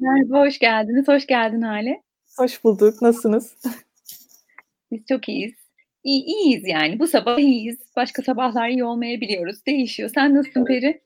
[0.00, 1.08] Merhaba, hoş geldiniz.
[1.08, 2.02] Hoş geldin Hale.
[2.38, 3.02] Hoş bulduk.
[3.02, 3.56] Nasılsınız?
[4.92, 5.52] Biz çok iyiyiz.
[6.04, 6.98] İyi, iyiyiz yani.
[6.98, 7.78] Bu sabah iyiyiz.
[7.96, 9.66] Başka sabahlar iyi olmayabiliyoruz.
[9.66, 10.10] Değişiyor.
[10.14, 11.02] Sen nasılsın Peri?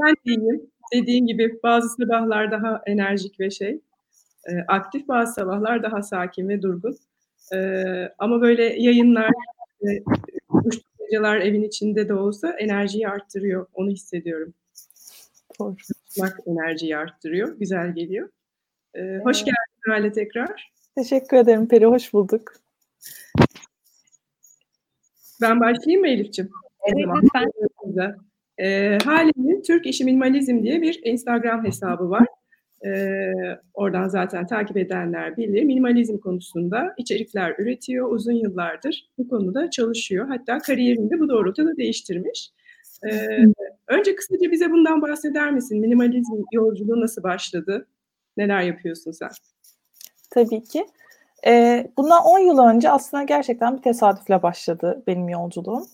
[0.00, 0.70] Ben iyiyim.
[0.94, 3.80] Dediğin gibi bazı sabahlar daha enerjik ve şey,
[4.48, 6.96] e, aktif bazı sabahlar daha sakin ve durgun.
[7.54, 7.58] E,
[8.18, 9.30] ama böyle yayınlar,
[9.82, 9.88] e,
[11.00, 13.66] geceler evin içinde de olsa enerjiyi arttırıyor.
[13.74, 14.54] Onu hissediyorum.
[15.60, 15.76] Doğru.
[16.20, 17.58] Bak enerjiyi arttırıyor.
[17.58, 18.28] Güzel geliyor.
[18.94, 20.72] E, hoş geldin Hale tekrar.
[20.96, 21.86] Teşekkür ederim Peri.
[21.86, 22.52] Hoş bulduk.
[25.40, 26.50] Ben başlayayım mı Elif'ciğim?
[26.86, 28.16] Evet, lütfen.
[28.58, 32.26] E, Hale'nin Türk İşi Minimalizm diye bir Instagram hesabı var.
[32.86, 33.32] Ee,
[33.74, 35.64] oradan zaten takip edenler bilir.
[35.64, 38.12] Minimalizm konusunda içerikler üretiyor.
[38.12, 40.28] Uzun yıllardır bu konuda çalışıyor.
[40.28, 42.50] Hatta kariyerini de bu doğrultuda değiştirmiş.
[43.10, 43.38] Ee,
[43.88, 45.80] önce kısaca bize bundan bahseder misin?
[45.80, 47.86] Minimalizm yolculuğu nasıl başladı?
[48.36, 49.30] Neler yapıyorsun sen?
[50.30, 50.86] Tabii ki.
[51.46, 55.86] Ee, bundan 10 yıl önce aslında gerçekten bir tesadüfle başladı benim yolculuğum.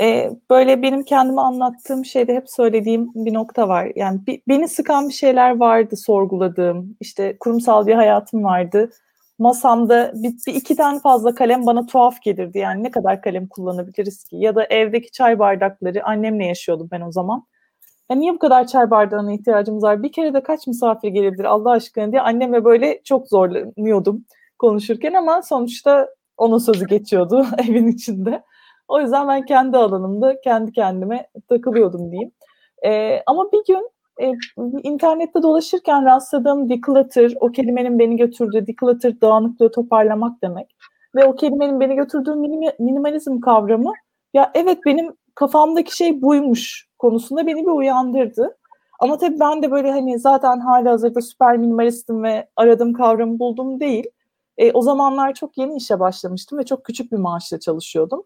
[0.00, 3.92] Ee, böyle benim kendime anlattığım şeyde hep söylediğim bir nokta var.
[3.96, 6.96] Yani bir, beni sıkan bir şeyler vardı sorguladığım.
[7.00, 8.90] İşte kurumsal bir hayatım vardı.
[9.38, 12.58] Masamda bir, bir iki tane fazla kalem bana tuhaf gelirdi.
[12.58, 14.36] Yani ne kadar kalem kullanabiliriz ki?
[14.36, 17.46] Ya da evdeki çay bardakları annemle yaşıyordum ben o zaman.
[18.10, 20.02] Ya niye bu kadar çay bardağına ihtiyacımız var?
[20.02, 24.24] Bir kere de kaç misafir gelebilir Allah aşkına diye annemle böyle çok zorlanıyordum
[24.58, 28.42] konuşurken ama sonuçta onun sözü geçiyordu evin içinde.
[28.88, 32.32] O yüzden ben kendi alanımda kendi kendime takılıyordum diyeyim.
[32.86, 34.32] E, ama bir gün e,
[34.82, 40.76] internette dolaşırken rastladığım declutter, o kelimenin beni götürdüğü declutter dağınıklığı toparlamak demek.
[41.14, 43.92] Ve o kelimenin beni götürdüğü minim, minimalizm kavramı
[44.34, 48.56] ya evet benim kafamdaki şey buymuş konusunda beni bir uyandırdı.
[49.00, 53.80] Ama tabii ben de böyle hani zaten hala hazırda süper minimalistim ve aradığım kavramı buldum
[53.80, 54.04] değil.
[54.58, 58.22] E, o zamanlar çok yeni işe başlamıştım ve çok küçük bir maaşla çalışıyordum.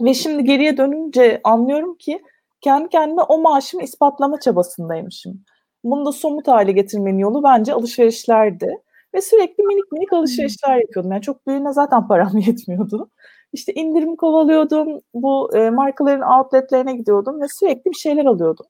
[0.00, 2.22] Ve şimdi geriye dönünce anlıyorum ki
[2.60, 5.44] kendi kendime o maaşımı ispatlama çabasındaymışım.
[5.84, 8.78] Bunu da somut hale getirmenin yolu bence alışverişlerdi.
[9.14, 11.12] Ve sürekli minik minik alışverişler yapıyordum.
[11.12, 13.10] Yani çok büyüğüne zaten param yetmiyordu.
[13.52, 18.66] İşte indirim kovalıyordum, bu e, markaların outletlerine gidiyordum ve sürekli bir şeyler alıyordum.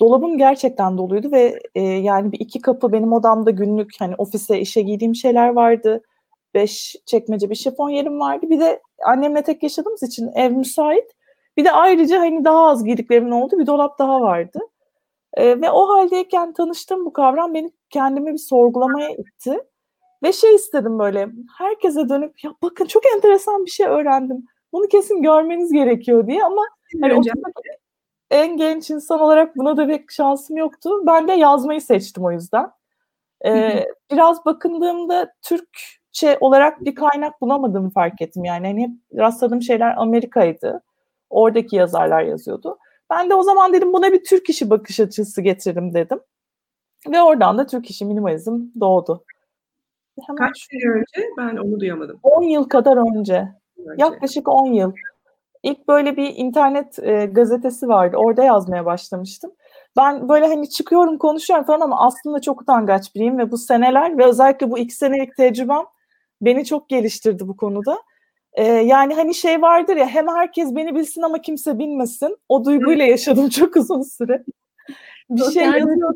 [0.00, 4.82] Dolabım gerçekten doluydu ve e, yani bir iki kapı benim odamda günlük hani ofise işe
[4.82, 6.02] giydiğim şeyler vardı
[6.54, 8.46] beş çekmece bir şifon yerim vardı.
[8.50, 11.04] Bir de annemle tek yaşadığımız için ev müsait.
[11.56, 14.60] Bir de ayrıca hani daha az giydiklerimin olduğu bir dolap daha vardı.
[15.34, 19.58] E, ve o haldeyken tanıştığım bu kavram beni kendimi bir sorgulamaya itti.
[20.22, 24.46] Ve şey istedim böyle herkese dönüp ya bakın çok enteresan bir şey öğrendim.
[24.72, 26.62] Bunu kesin görmeniz gerekiyor diye ama
[27.00, 27.14] hani
[28.30, 30.90] en genç insan olarak buna da pek şansım yoktu.
[31.06, 32.70] Ben de yazmayı seçtim o yüzden.
[33.46, 35.68] Ee, biraz bakındığımda Türk
[36.12, 38.44] şey olarak bir kaynak bulamadığımı fark ettim.
[38.44, 40.82] Yani hani hep rastladığım şeyler Amerika'ydı.
[41.32, 42.78] Oradaki yazarlar yazıyordu.
[43.10, 46.20] Ben de o zaman dedim buna bir Türk işi bakış açısı getiririm dedim.
[47.10, 49.24] Ve oradan da Türk işi minimalizm doğdu.
[50.26, 51.30] Hemen Kaç sene önce?
[51.38, 52.20] Ben onu duyamadım.
[52.22, 53.48] 10 yıl kadar önce.
[53.78, 54.02] önce.
[54.02, 54.92] Yaklaşık 10 yıl.
[55.62, 58.16] İlk böyle bir internet e, gazetesi vardı.
[58.16, 59.52] Orada yazmaya başlamıştım.
[59.96, 64.24] Ben böyle hani çıkıyorum konuşuyorum falan ama aslında çok utangaç biriyim ve bu seneler ve
[64.24, 65.84] özellikle bu iki senelik tecrübem
[66.40, 67.98] beni çok geliştirdi bu konuda.
[68.58, 72.36] Yani hani şey vardır ya hem herkes beni bilsin ama kimse bilmesin.
[72.48, 74.44] O duyguyla yaşadım çok uzun süre.
[75.30, 76.14] Bir şey yazıyor.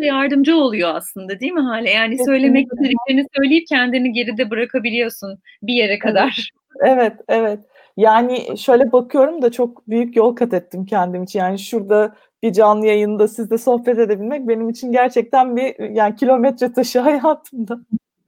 [0.00, 1.90] da yardımcı oluyor aslında değil mi Hale?
[1.90, 2.24] Yani Kesinlikle.
[2.24, 6.50] söylemek istediklerini söyleyip kendini geride bırakabiliyorsun bir yere kadar.
[6.80, 7.58] Evet, evet.
[7.96, 11.38] Yani şöyle bakıyorum da çok büyük yol kat ettim kendim için.
[11.38, 17.00] Yani şurada bir canlı yayında sizle sohbet edebilmek benim için gerçekten bir yani kilometre taşı
[17.00, 17.78] hayatımda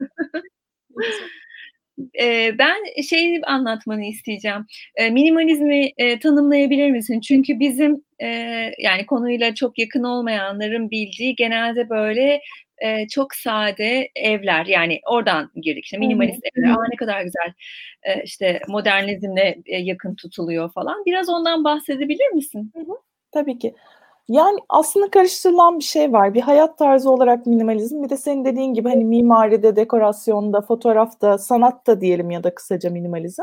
[2.58, 4.66] ben şey anlatmanı isteyeceğim.
[5.10, 5.92] minimalizmi
[6.22, 7.20] tanımlayabilir misin?
[7.20, 8.04] Çünkü bizim
[8.78, 12.40] yani konuyla çok yakın olmayanların bildiği genelde böyle
[13.10, 16.64] çok sade evler yani oradan girdik işte minimalist hmm.
[16.64, 16.70] evler.
[16.70, 17.52] Aa ne kadar güzel
[18.24, 21.04] işte modernizmle yakın tutuluyor falan.
[21.06, 22.72] Biraz ondan bahsedebilir misin?
[22.74, 22.96] Hı hı.
[23.32, 23.74] Tabii ki.
[24.28, 26.34] Yani aslında karıştırılan bir şey var.
[26.34, 32.00] Bir hayat tarzı olarak minimalizm bir de senin dediğin gibi hani mimaride, dekorasyonda, fotoğrafta, sanatta
[32.00, 33.42] diyelim ya da kısaca minimalizm.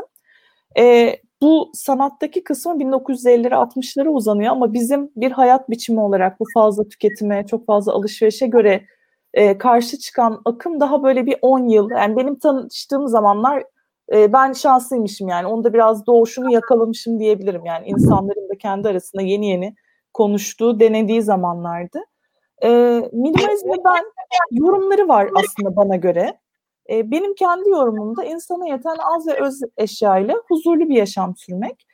[0.78, 6.88] Ee, bu sanattaki kısmı 1950'lere 60'lara uzanıyor ama bizim bir hayat biçimi olarak bu fazla
[6.88, 8.84] tüketime, çok fazla alışverişe göre
[9.34, 11.90] e, karşı çıkan akım daha böyle bir 10 yıl.
[11.90, 13.64] Yani benim tanıştığım zamanlar
[14.14, 15.46] e, ben şanslıymışım yani.
[15.46, 17.64] Onda biraz doğuşunu yakalamışım diyebilirim.
[17.64, 19.74] Yani insanların da kendi arasında yeni yeni
[20.16, 21.98] konuştuğu, denediği zamanlardı.
[22.62, 22.68] E,
[23.12, 24.04] minimalizmi ben
[24.50, 26.40] yorumları var aslında bana göre.
[26.90, 31.86] E, benim kendi yorumumda insana yeten az ve öz eşyayla huzurlu bir yaşam sürmek.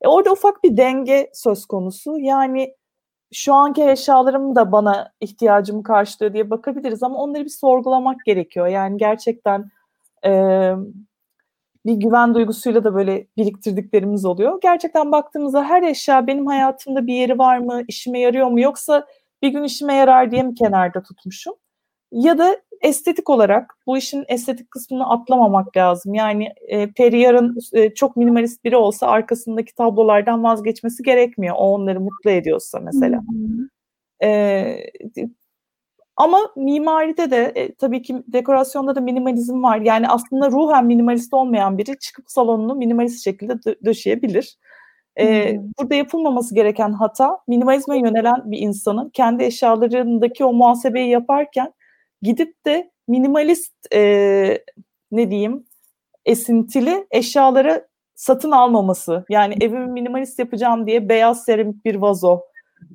[0.00, 2.18] E, orada ufak bir denge söz konusu.
[2.18, 2.74] Yani
[3.32, 8.66] şu anki eşyalarım da bana ihtiyacımı karşılıyor diye bakabiliriz ama onları bir sorgulamak gerekiyor.
[8.66, 9.70] Yani gerçekten
[10.24, 10.30] e,
[11.86, 14.60] bir güven duygusuyla da böyle biriktirdiklerimiz oluyor.
[14.62, 19.06] Gerçekten baktığımızda her eşya benim hayatımda bir yeri var mı, işime yarıyor mu yoksa
[19.42, 21.54] bir gün işime yarar diye mi kenarda tutmuşum?
[22.12, 26.14] Ya da estetik olarak bu işin estetik kısmını atlamamak lazım.
[26.14, 31.56] Yani e, Periyar'ın e, çok minimalist biri olsa arkasındaki tablolardan vazgeçmesi gerekmiyor.
[31.58, 33.22] O onları mutlu ediyorsa mesela.
[34.22, 34.28] E,
[36.20, 39.80] ama mimaride de e, tabii ki dekorasyonda da minimalizm var.
[39.80, 44.58] Yani aslında ruhen minimalist olmayan biri çıkıp salonunu minimalist şekilde dö- döşeyebilir.
[45.16, 45.70] Ee, hmm.
[45.78, 51.72] Burada yapılmaması gereken hata minimalizme yönelen bir insanın kendi eşyalarındaki o muhasebeyi yaparken
[52.22, 54.64] gidip de minimalist e,
[55.12, 55.66] ne diyeyim
[56.24, 59.24] esintili eşyaları satın almaması.
[59.28, 62.40] Yani evimi minimalist yapacağım diye beyaz seramik bir vazo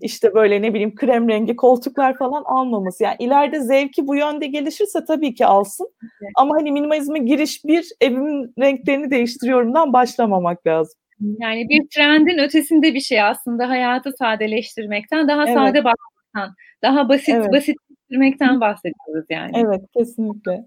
[0.02, 3.04] işte böyle ne bileyim krem rengi koltuklar falan almaması.
[3.04, 5.88] Yani ileride zevki bu yönde gelişirse tabii ki alsın.
[6.02, 6.32] Evet.
[6.36, 11.00] Ama hani minimalizme giriş bir evimin renklerini değiştiriyorumdan başlamamak lazım.
[11.40, 15.54] Yani bir trendin ötesinde bir şey aslında hayatı sadeleştirmekten, daha evet.
[15.56, 17.54] sade bakmaktan, daha basit evet.
[17.54, 19.52] basitleştirmekten bahsediyoruz yani.
[19.56, 20.66] Evet, kesinlikle.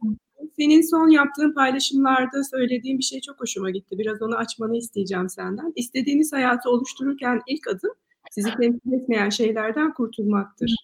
[0.58, 3.98] Senin son yaptığın paylaşımlarda söylediğin bir şey çok hoşuma gitti.
[3.98, 5.72] Biraz onu açmanı isteyeceğim senden.
[5.76, 7.92] İstediğiniz hayatı oluştururken ilk adım
[8.30, 10.76] sizi temsil etmeyen şeylerden kurtulmaktır.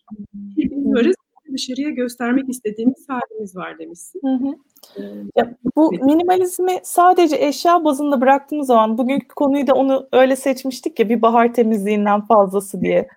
[0.57, 1.15] Hepimiz varız
[1.55, 4.21] dışarıya göstermek istediğimiz halimiz var demişsin.
[4.25, 4.55] Hı hı.
[4.97, 5.03] Ee,
[5.37, 11.09] ya, bu minimalizmi sadece eşya bazında bıraktığımız zaman bugünkü konuyu da onu öyle seçmiştik ya
[11.09, 13.09] bir bahar temizliğinden fazlası diye.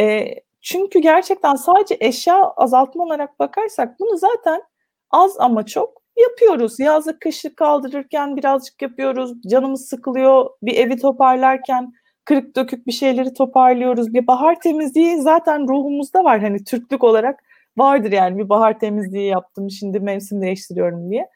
[0.00, 4.62] E, çünkü gerçekten sadece eşya azaltma olarak bakarsak bunu zaten
[5.10, 6.80] az ama çok yapıyoruz.
[6.80, 9.42] Yazlık kışlık kaldırırken birazcık yapıyoruz.
[9.50, 10.50] Canımız sıkılıyor.
[10.62, 11.92] Bir evi toparlarken
[12.24, 14.14] kırık dökük bir şeyleri toparlıyoruz.
[14.14, 16.40] Bir bahar temizliği zaten ruhumuzda var.
[16.40, 17.44] Hani Türklük olarak
[17.76, 21.28] vardır yani bir bahar temizliği yaptım şimdi mevsim değiştiriyorum diye.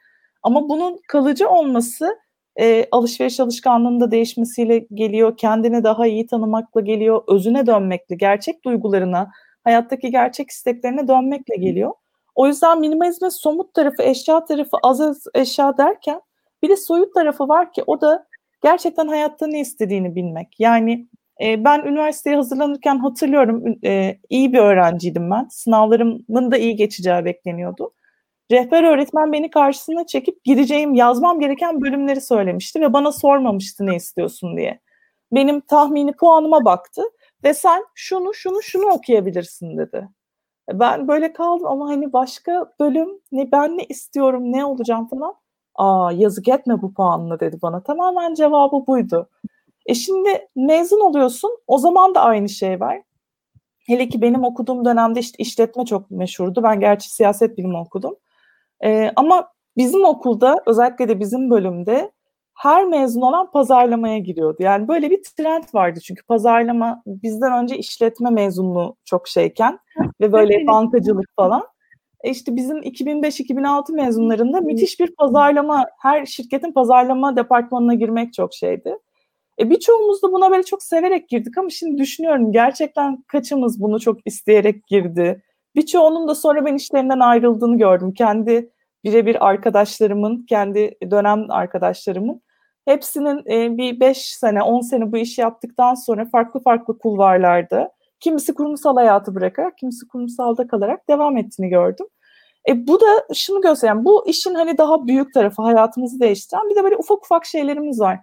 [0.43, 2.19] Ama bunun kalıcı olması
[2.61, 5.37] e, alışveriş alışkanlığında değişmesiyle geliyor.
[5.37, 7.23] Kendini daha iyi tanımakla geliyor.
[7.29, 9.31] Özüne dönmekle, gerçek duygularına,
[9.65, 11.93] hayattaki gerçek isteklerine dönmekle geliyor.
[12.35, 16.21] O yüzden minimalizmin somut tarafı, eşya tarafı, az az eşya derken
[16.63, 18.27] bir de soyut tarafı var ki o da
[18.65, 20.61] gerçekten hayatta ne istediğini bilmek.
[20.61, 21.09] Yani
[21.43, 25.47] e, ben üniversiteye hazırlanırken hatırlıyorum e, iyi bir öğrenciydim ben.
[25.51, 27.95] Sınavlarımın da iyi geçeceği bekleniyordu.
[28.51, 34.57] Rehber öğretmen beni karşısına çekip gideceğim, yazmam gereken bölümleri söylemişti ve bana sormamıştı ne istiyorsun
[34.57, 34.81] diye.
[35.33, 37.03] Benim tahmini puanıma baktı
[37.45, 40.09] ve sen şunu şunu şunu okuyabilirsin dedi.
[40.73, 45.35] Ben böyle kaldım ama hani başka bölüm ne ben ne istiyorum ne olacağım falan.
[45.75, 47.83] Aa yazık etme bu puanını dedi bana.
[47.83, 49.29] Tamamen cevabı buydu.
[49.87, 51.51] E şimdi mezun oluyorsun.
[51.67, 53.03] O zaman da aynı şey var.
[53.87, 56.63] Hele ki benim okuduğum dönemde işte işletme çok meşhurdu.
[56.63, 58.17] Ben gerçi siyaset bilimi okudum.
[58.85, 62.13] E, ama bizim okulda özellikle de bizim bölümde
[62.55, 64.57] her mezun olan pazarlamaya giriyordu.
[64.61, 69.79] Yani böyle bir trend vardı çünkü pazarlama bizden önce işletme mezunluğu çok şeyken
[70.21, 71.63] ve böyle bankacılık falan.
[72.25, 78.99] E işte bizim 2005-2006 mezunlarında müthiş bir pazarlama, her şirketin pazarlama departmanına girmek çok şeydi.
[79.61, 84.27] E birçoğumuz da buna böyle çok severek girdik ama şimdi düşünüyorum gerçekten kaçımız bunu çok
[84.27, 85.43] isteyerek girdi.
[85.77, 88.13] Birçoğunun da sonra ben işlerinden ayrıldığını gördüm.
[88.15, 88.71] Kendi
[89.05, 92.43] birebir arkadaşlarımın, kendi dönem arkadaşlarımın
[92.85, 97.91] hepsinin e, bir 5 sene, 10 sene bu işi yaptıktan sonra farklı farklı kulvarlarda
[98.21, 102.07] kimisi kurumsal hayatı bırakarak, kimisi kurumsalda kalarak devam ettiğini gördüm.
[102.69, 106.85] E, bu da şunu gösteren, bu işin hani daha büyük tarafı hayatımızı değiştiren bir de
[106.85, 108.21] böyle ufak ufak şeylerimiz var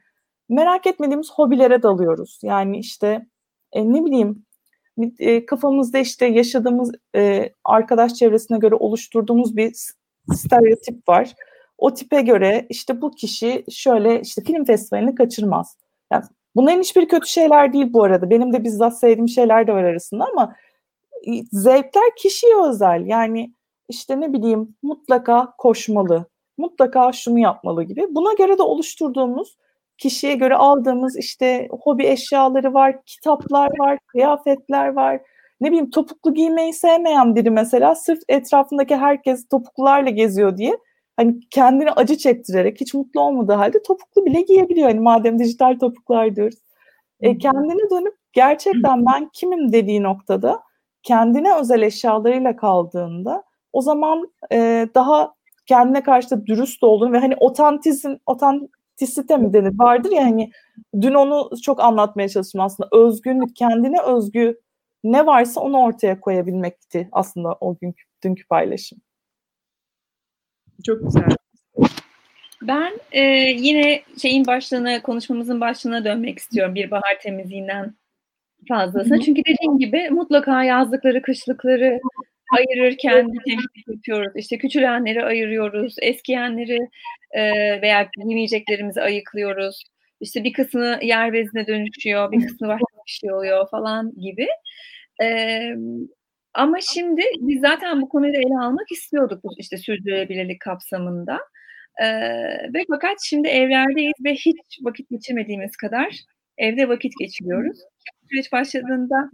[0.51, 2.39] merak etmediğimiz hobilere dalıyoruz.
[2.43, 3.25] Yani işte
[3.71, 4.45] e, ne bileyim
[5.19, 9.73] e, kafamızda işte yaşadığımız e, arkadaş çevresine göre oluşturduğumuz bir
[10.33, 11.33] stereotip var.
[11.77, 15.77] O tipe göre işte bu kişi şöyle işte film festivalini kaçırmaz.
[16.11, 16.23] Yani
[16.55, 18.29] bunların hiçbir kötü şeyler değil bu arada.
[18.29, 20.55] Benim de bizzat sevdiğim şeyler de var arasında ama
[21.51, 23.05] zevkler kişiye özel.
[23.05, 23.53] Yani
[23.91, 26.25] işte ne bileyim mutlaka koşmalı,
[26.57, 28.07] mutlaka şunu yapmalı gibi.
[28.09, 29.57] Buna göre de oluşturduğumuz
[29.97, 35.21] kişiye göre aldığımız işte hobi eşyaları var, kitaplar var, kıyafetler var.
[35.61, 40.77] Ne bileyim topuklu giymeyi sevmeyen biri mesela sırf etrafındaki herkes topuklularla geziyor diye
[41.17, 44.87] hani kendini acı çektirerek hiç mutlu olmadığı halde topuklu bile giyebiliyor.
[44.87, 46.59] Hani madem dijital topuklar diyoruz.
[47.19, 50.63] E, kendine dönüp gerçekten ben kimim dediği noktada
[51.03, 55.33] kendine özel eşyalarıyla kaldığında o zaman e, daha
[55.65, 60.51] kendine karşı da dürüst olduğunu ve hani otantizm, otantisite mi denir vardır ya hani
[61.01, 64.59] dün onu çok anlatmaya çalıştım aslında özgünlük kendine özgü
[65.03, 68.99] ne varsa onu ortaya koyabilmekti aslında o günkü dünkü paylaşım.
[70.85, 71.35] Çok güzel.
[72.61, 73.21] Ben e,
[73.57, 76.75] yine şeyin başlığına, konuşmamızın başlığına dönmek istiyorum.
[76.75, 77.95] Bir bahar temizliğinden
[78.67, 79.21] fazlasına.
[79.21, 81.99] Çünkü dediğim gibi mutlaka yazlıkları, kışlıkları
[82.51, 84.31] ayırırken bir temizlik yapıyoruz.
[84.35, 86.79] İşte küçülenleri ayırıyoruz, eskiyenleri
[87.31, 87.41] e,
[87.81, 89.83] veya yemeyeceklerimizi ayıklıyoruz.
[90.19, 94.47] İşte bir kısmı yer bezine dönüşüyor, bir kısmı başka bir şey oluyor falan gibi.
[95.23, 95.59] E,
[96.53, 101.39] ama şimdi biz zaten bu konuyu da ele almak istiyorduk işte sürdürülebilirlik kapsamında.
[102.01, 102.07] Ee,
[102.73, 106.15] ve fakat şimdi evlerdeyiz ve hiç vakit geçirmediğimiz kadar
[106.57, 107.77] evde vakit geçiriyoruz.
[108.29, 109.31] Süreç başladığında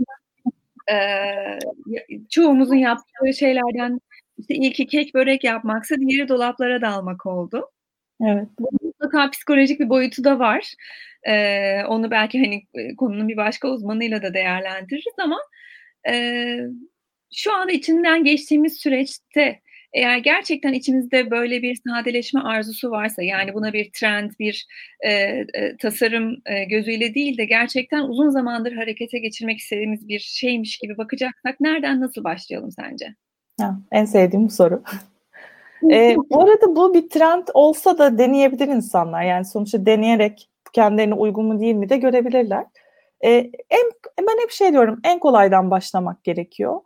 [2.29, 3.99] çoğumuzun yaptığı şeylerden
[4.37, 7.69] işte ilki kek börek yapmaksa diğeri dolaplara dalmak oldu.
[8.25, 8.47] Evet.
[8.81, 10.73] Mutlaka psikolojik bir boyutu da var.
[11.23, 12.63] Ee, onu belki hani
[12.97, 15.37] konunun bir başka uzmanıyla da değerlendiririz ama
[16.09, 16.57] e,
[17.35, 19.61] şu anda içinden geçtiğimiz süreçte
[19.93, 24.67] eğer gerçekten içimizde böyle bir sadeleşme arzusu varsa yani buna bir trend, bir
[25.01, 30.77] e, e, tasarım e, gözüyle değil de gerçekten uzun zamandır harekete geçirmek istediğimiz bir şeymiş
[30.77, 33.15] gibi bakacaksak nereden nasıl başlayalım sence?
[33.61, 34.83] Ha, en sevdiğim bu soru.
[35.91, 39.23] e, bu arada bu bir trend olsa da deneyebilir insanlar.
[39.23, 42.65] Yani sonuçta deneyerek kendilerine uygun mu değil mi de görebilirler.
[43.25, 43.29] E,
[43.69, 46.81] en, ben hep şey diyorum en kolaydan başlamak gerekiyor.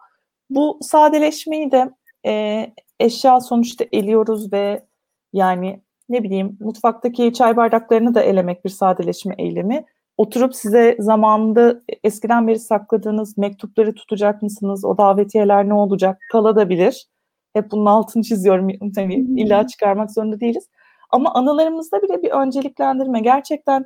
[0.49, 1.89] Bu sadeleşmeyi de
[2.25, 2.65] e,
[3.01, 4.85] eşya sonuçta eliyoruz ve
[5.33, 9.85] yani ne bileyim mutfaktaki çay bardaklarını da elemek bir sadeleşme eylemi.
[10.17, 14.85] Oturup size zamanında eskiden beri sakladığınız mektupları tutacak mısınız?
[14.85, 16.19] O davetiyeler ne olacak?
[16.31, 17.07] Kalabilir.
[17.53, 18.91] Hep bunun altını çiziyorum.
[18.95, 20.69] Tabii illa çıkarmak zorunda değiliz.
[21.09, 23.19] Ama anılarımızda bile bir önceliklendirme.
[23.19, 23.85] Gerçekten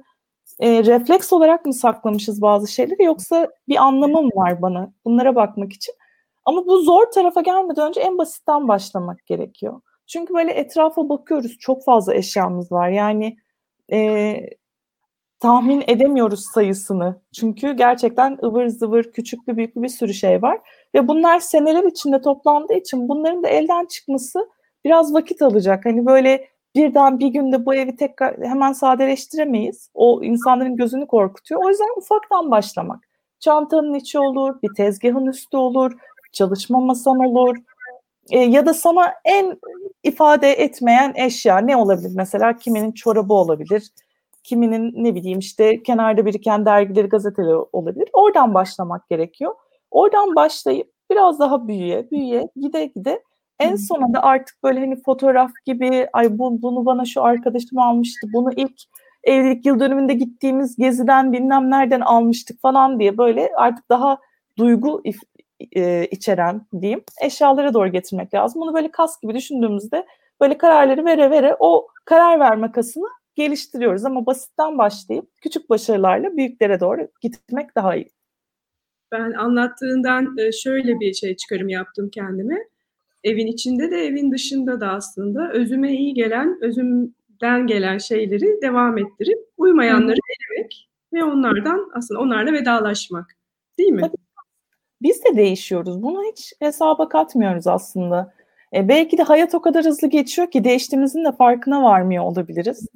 [0.60, 4.94] e, refleks olarak mı saklamışız bazı şeyleri yoksa bir anlamı mı var bana?
[5.06, 5.94] Bunlara bakmak için
[6.46, 9.82] ama bu zor tarafa gelmeden önce en basitten başlamak gerekiyor.
[10.08, 12.90] Çünkü böyle etrafa bakıyoruz çok fazla eşyamız var.
[12.90, 13.38] Yani
[13.92, 14.36] e,
[15.40, 17.22] tahmin edemiyoruz sayısını.
[17.36, 20.60] Çünkü gerçekten ıvır zıvır küçüklü büyüklü bir sürü şey var.
[20.96, 24.50] Ve bunlar seneler içinde toplandığı için bunların da elden çıkması
[24.86, 25.86] biraz vakit alacak.
[25.86, 29.90] Hani böyle birden bir günde bu evi tekrar hemen sadeleştiremeyiz.
[29.94, 31.64] O insanların gözünü korkutuyor.
[31.66, 33.10] O yüzden ufaktan başlamak.
[33.40, 35.92] Çantanın içi olur, bir tezgahın üstü olur,
[36.36, 37.56] çalışma masan olur
[38.30, 39.60] e, ya da sana en
[40.04, 42.12] ifade etmeyen eşya ne olabilir?
[42.16, 43.90] Mesela kiminin çorabı olabilir,
[44.44, 48.10] kiminin ne bileyim işte kenarda biriken dergileri, gazeteleri olabilir.
[48.14, 49.56] Oradan başlamak gerekiyor.
[49.92, 53.24] Oradan başlayıp biraz daha büyüye, büyüye, gide gide
[53.60, 58.50] en sonunda artık böyle hani fotoğraf gibi ay bu, bunu bana şu arkadaşım almıştı, bunu
[58.56, 58.82] ilk
[59.24, 64.18] evlilik yıl dönümünde gittiğimiz geziden bilmem nereden almıştık falan diye böyle artık daha
[64.58, 65.02] duygu
[65.76, 68.62] e, içeren diyeyim eşyalara doğru getirmek lazım.
[68.62, 70.06] Bunu böyle kas gibi düşündüğümüzde
[70.42, 76.80] böyle kararları vere vere o karar verme kasını geliştiriyoruz ama basitten başlayıp küçük başarılarla büyüklere
[76.80, 78.12] doğru gitmek daha iyi.
[79.12, 82.58] Ben anlattığından e, şöyle bir şey çıkarım yaptım kendime.
[83.24, 89.40] Evin içinde de evin dışında da aslında özüme iyi gelen, özümden gelen şeyleri devam ettirip
[89.58, 93.26] uymayanları elemek ve onlardan aslında onlarla vedalaşmak.
[93.78, 94.02] Değil mi?
[94.02, 94.25] Tabii
[95.06, 96.04] biz de değişiyoruz.
[96.04, 98.34] Bunu hiç hesaba katmıyoruz aslında.
[98.74, 102.88] E, belki de hayat o kadar hızlı geçiyor ki değiştiğimizin de farkına varmıyor olabiliriz.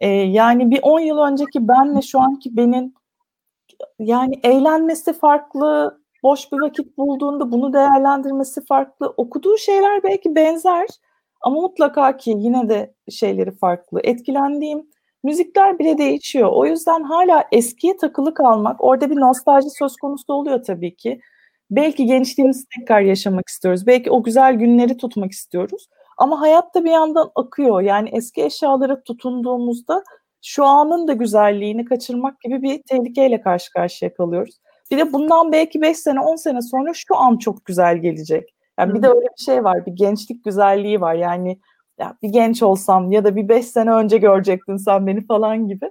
[0.00, 2.94] E, yani bir 10 yıl önceki benle şu anki benim
[3.98, 9.14] yani eğlenmesi farklı, boş bir vakit bulduğunda bunu değerlendirmesi farklı.
[9.16, 10.86] Okuduğu şeyler belki benzer
[11.40, 14.00] ama mutlaka ki yine de şeyleri farklı.
[14.04, 14.86] Etkilendiğim
[15.24, 16.48] müzikler bile değişiyor.
[16.52, 21.20] O yüzden hala eskiye takılı kalmak, orada bir nostalji söz konusu oluyor tabii ki.
[21.76, 23.86] Belki gençliğimizi tekrar yaşamak istiyoruz.
[23.86, 25.88] Belki o güzel günleri tutmak istiyoruz.
[26.18, 27.80] Ama hayat da bir yandan akıyor.
[27.80, 30.04] Yani eski eşyalara tutunduğumuzda
[30.42, 34.60] şu anın da güzelliğini kaçırmak gibi bir tehlikeyle karşı karşıya kalıyoruz.
[34.90, 38.54] Bir de bundan belki 5 sene 10 sene sonra şu an çok güzel gelecek.
[38.78, 39.86] Yani bir de öyle bir şey var.
[39.86, 41.14] Bir gençlik güzelliği var.
[41.14, 41.60] Yani
[41.98, 45.90] ya bir genç olsam ya da bir 5 sene önce görecektin sen beni falan gibi.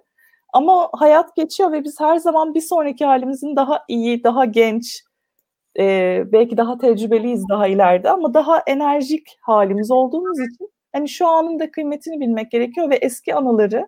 [0.54, 5.04] Ama hayat geçiyor ve biz her zaman bir sonraki halimizin daha iyi, daha genç,
[5.80, 11.60] e, belki daha tecrübeliyiz daha ileride ama daha enerjik halimiz olduğumuz için hani şu anın
[11.60, 13.88] da kıymetini bilmek gerekiyor ve eski anıları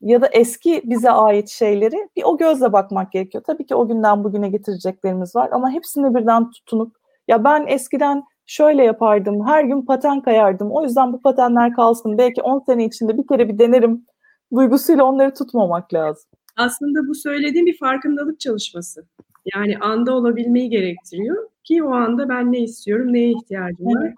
[0.00, 3.44] ya da eski bize ait şeyleri bir o gözle bakmak gerekiyor.
[3.46, 6.96] Tabii ki o günden bugüne getireceklerimiz var ama hepsini birden tutunup
[7.28, 10.70] ya ben eskiden şöyle yapardım, her gün paten kayardım.
[10.72, 12.18] O yüzden bu patenler kalsın.
[12.18, 14.06] Belki 10 sene içinde bir kere bir denerim
[14.54, 16.30] duygusuyla onları tutmamak lazım.
[16.56, 19.06] Aslında bu söylediğim bir farkındalık çalışması.
[19.54, 24.14] Yani anda olabilmeyi gerektiriyor ki o anda ben ne istiyorum, neye ihtiyacım var evet.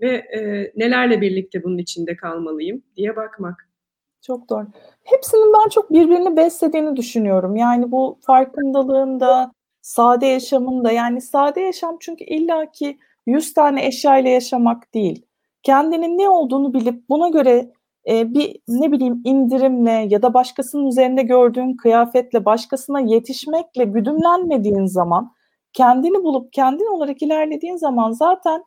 [0.00, 3.68] ve e, nelerle birlikte bunun içinde kalmalıyım diye bakmak.
[4.22, 4.66] Çok doğru.
[5.04, 7.56] Hepsinin ben çok birbirini beslediğini düşünüyorum.
[7.56, 14.94] Yani bu farkındalığında, sade yaşamında yani sade yaşam çünkü illaki 100 tane eşya ile yaşamak
[14.94, 15.26] değil.
[15.62, 17.70] Kendinin ne olduğunu bilip buna göre
[18.08, 25.32] e, bir ne bileyim indirimle ya da başkasının üzerinde gördüğün kıyafetle başkasına yetişmekle güdümlenmediğin zaman
[25.72, 28.64] kendini bulup kendin olarak ilerlediğin zaman zaten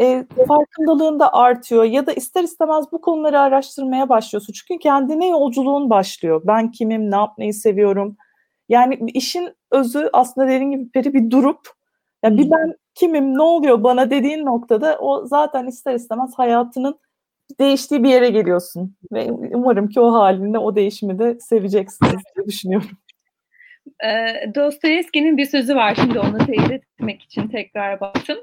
[0.00, 4.52] e, farkındalığın da artıyor ya da ister istemez bu konuları araştırmaya başlıyorsun.
[4.52, 6.42] Çünkü kendine yolculuğun başlıyor.
[6.46, 8.16] Ben kimim, ne yapmayı seviyorum.
[8.68, 11.60] Yani işin özü aslında dediğin gibi peri bir durup
[12.24, 17.00] ya bir ben kimim, ne oluyor bana dediğin noktada o zaten ister istemez hayatının
[17.58, 18.96] değiştiği bir yere geliyorsun.
[19.12, 22.90] Ve umarım ki o halinde o değişimi de seveceksiniz diye düşünüyorum.
[24.04, 28.38] E, Dostoyevski'nin bir sözü var şimdi onu teyit etmek için tekrar baktım.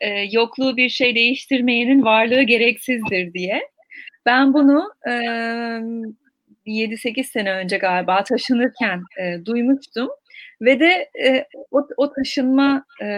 [0.00, 3.62] E, yokluğu bir şey değiştirmeyenin varlığı gereksizdir diye.
[4.26, 5.12] Ben bunu e,
[6.66, 10.08] 7-8 sene önce galiba taşınırken e, duymuştum
[10.60, 13.08] ve de e, o, o taşınma e,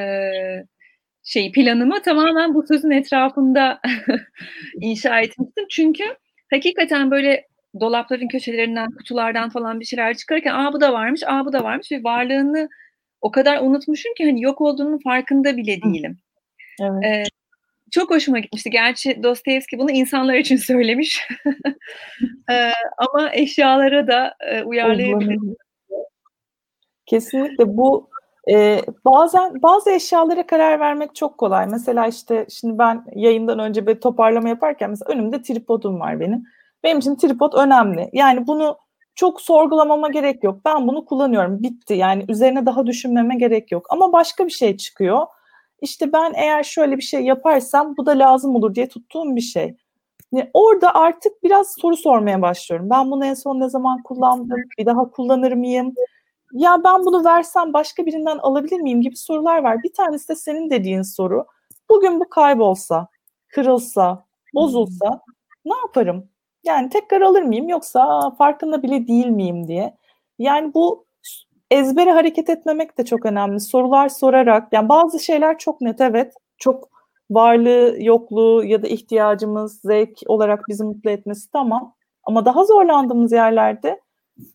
[1.25, 3.81] şey planımı tamamen bu sözün etrafında
[4.81, 5.65] inşa etmiştim.
[5.71, 6.05] Çünkü
[6.51, 7.49] hakikaten böyle
[7.81, 11.93] dolapların köşelerinden, kutulardan falan bir şeyler çıkarken aa bu da varmış, aa bu da varmış
[11.93, 12.69] ve varlığını
[13.21, 16.19] o kadar unutmuşum ki hani yok olduğunun farkında bile değilim.
[16.83, 17.05] Evet.
[17.05, 17.25] Ee,
[17.91, 18.71] çok hoşuma gitmişti.
[18.71, 21.29] Gerçi Dostoyevski bunu insanlar için söylemiş.
[22.51, 25.39] ee, ama eşyalara da e, uyarlayabilir.
[27.07, 28.11] Kesinlikle bu
[28.51, 31.67] e, bazen bazı eşyalara karar vermek çok kolay.
[31.67, 36.45] Mesela işte şimdi ben yayından önce bir toparlama yaparken mesela önümde tripodum var benim.
[36.85, 38.11] Benim için tripod önemli.
[38.13, 38.79] Yani bunu
[39.15, 40.61] çok sorgulamama gerek yok.
[40.65, 41.63] Ben bunu kullanıyorum.
[41.63, 41.95] Bitti.
[41.95, 43.87] Yani üzerine daha düşünmeme gerek yok.
[43.91, 45.27] Ama başka bir şey çıkıyor.
[45.81, 49.77] İşte ben eğer şöyle bir şey yaparsam bu da lazım olur diye tuttuğum bir şey.
[50.33, 52.91] Yani orada artık biraz soru sormaya başlıyorum.
[52.91, 54.63] Ben bunu en son ne zaman kullandım?
[54.79, 55.95] Bir daha kullanır mıyım?
[56.55, 59.83] Ya ben bunu versem başka birinden alabilir miyim gibi sorular var.
[59.83, 61.47] Bir tanesi de senin dediğin soru.
[61.91, 63.09] Bugün bu kaybolsa,
[63.49, 65.21] kırılsa, bozulsa
[65.65, 66.29] ne yaparım?
[66.65, 69.97] Yani tekrar alır mıyım yoksa farkında bile değil miyim diye.
[70.39, 71.07] Yani bu
[71.71, 73.61] ezbere hareket etmemek de çok önemli.
[73.61, 76.35] Sorular sorarak yani bazı şeyler çok net evet.
[76.59, 76.89] Çok
[77.31, 81.95] varlığı, yokluğu ya da ihtiyacımız, zevk olarak bizi mutlu etmesi tamam.
[82.25, 84.01] Ama daha zorlandığımız yerlerde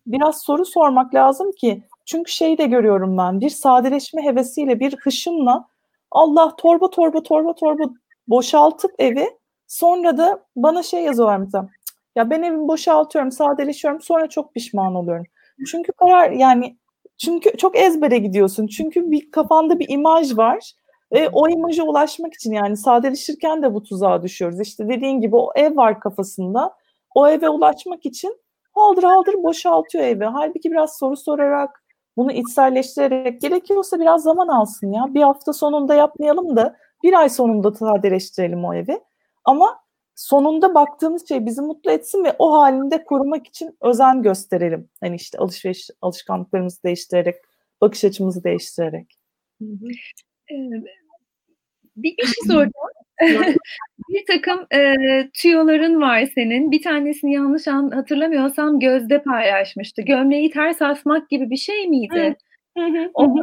[0.07, 5.67] biraz soru sormak lazım ki çünkü şeyi de görüyorum ben bir sadeleşme hevesiyle bir hışımla
[6.11, 7.83] Allah torba torba torba torba
[8.27, 9.29] boşaltıp evi
[9.67, 11.69] sonra da bana şey yazıyorlar mesela
[12.15, 15.25] ya ben evimi boşaltıyorum, sadeleşiyorum sonra çok pişman oluyorum.
[15.71, 16.77] Çünkü karar yani
[17.17, 18.67] çünkü çok ezbere gidiyorsun.
[18.67, 20.73] Çünkü bir kafanda bir imaj var.
[21.13, 24.59] Ve o imaja ulaşmak için yani sadeleşirken de bu tuzağa düşüyoruz.
[24.59, 26.73] İşte dediğin gibi o ev var kafasında.
[27.15, 28.37] O eve ulaşmak için
[28.73, 30.23] haldır haldır boşaltıyor evi.
[30.23, 31.83] Halbuki biraz soru sorarak,
[32.19, 35.13] bunu içselleştirerek gerekiyorsa biraz zaman alsın ya.
[35.13, 38.99] Bir hafta sonunda yapmayalım da bir ay sonunda sadeleştirelim o evi.
[39.45, 39.79] Ama
[40.15, 44.89] sonunda baktığımız şey bizi mutlu etsin ve o halinde korumak için özen gösterelim.
[44.99, 47.35] Hani işte alışveriş alışkanlıklarımızı değiştirerek,
[47.81, 49.19] bakış açımızı değiştirerek.
[52.03, 52.89] Bir, bir şey soracağım.
[54.09, 54.95] bir takım e,
[55.33, 56.71] tüyoların var senin.
[56.71, 60.01] Bir tanesini yanlış an, hatırlamıyorsam Gözde paylaşmıştı.
[60.01, 62.35] Gömleği ters asmak gibi bir şey miydi?
[63.13, 63.35] o,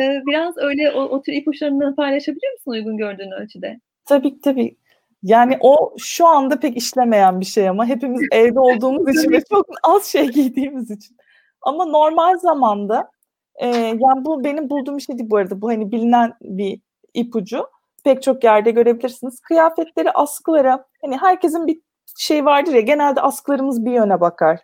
[0.00, 3.80] e, biraz öyle o, o tür ipuçlarını paylaşabilir misin uygun gördüğün ölçüde?
[4.04, 4.76] Tabii tabii.
[5.22, 9.66] Yani o şu anda pek işlemeyen bir şey ama hepimiz evde olduğumuz için ve çok
[9.82, 11.16] az şey giydiğimiz için.
[11.62, 13.10] Ama normal zamanda
[13.54, 15.60] e, yani bu benim bulduğum bir şey değil bu arada.
[15.60, 16.80] Bu hani bilinen bir
[17.14, 17.66] ipucu.
[18.04, 19.40] Pek çok yerde görebilirsiniz.
[19.40, 21.80] Kıyafetleri askılara hani herkesin bir
[22.18, 24.60] şey vardır ya genelde askılarımız bir yöne bakar.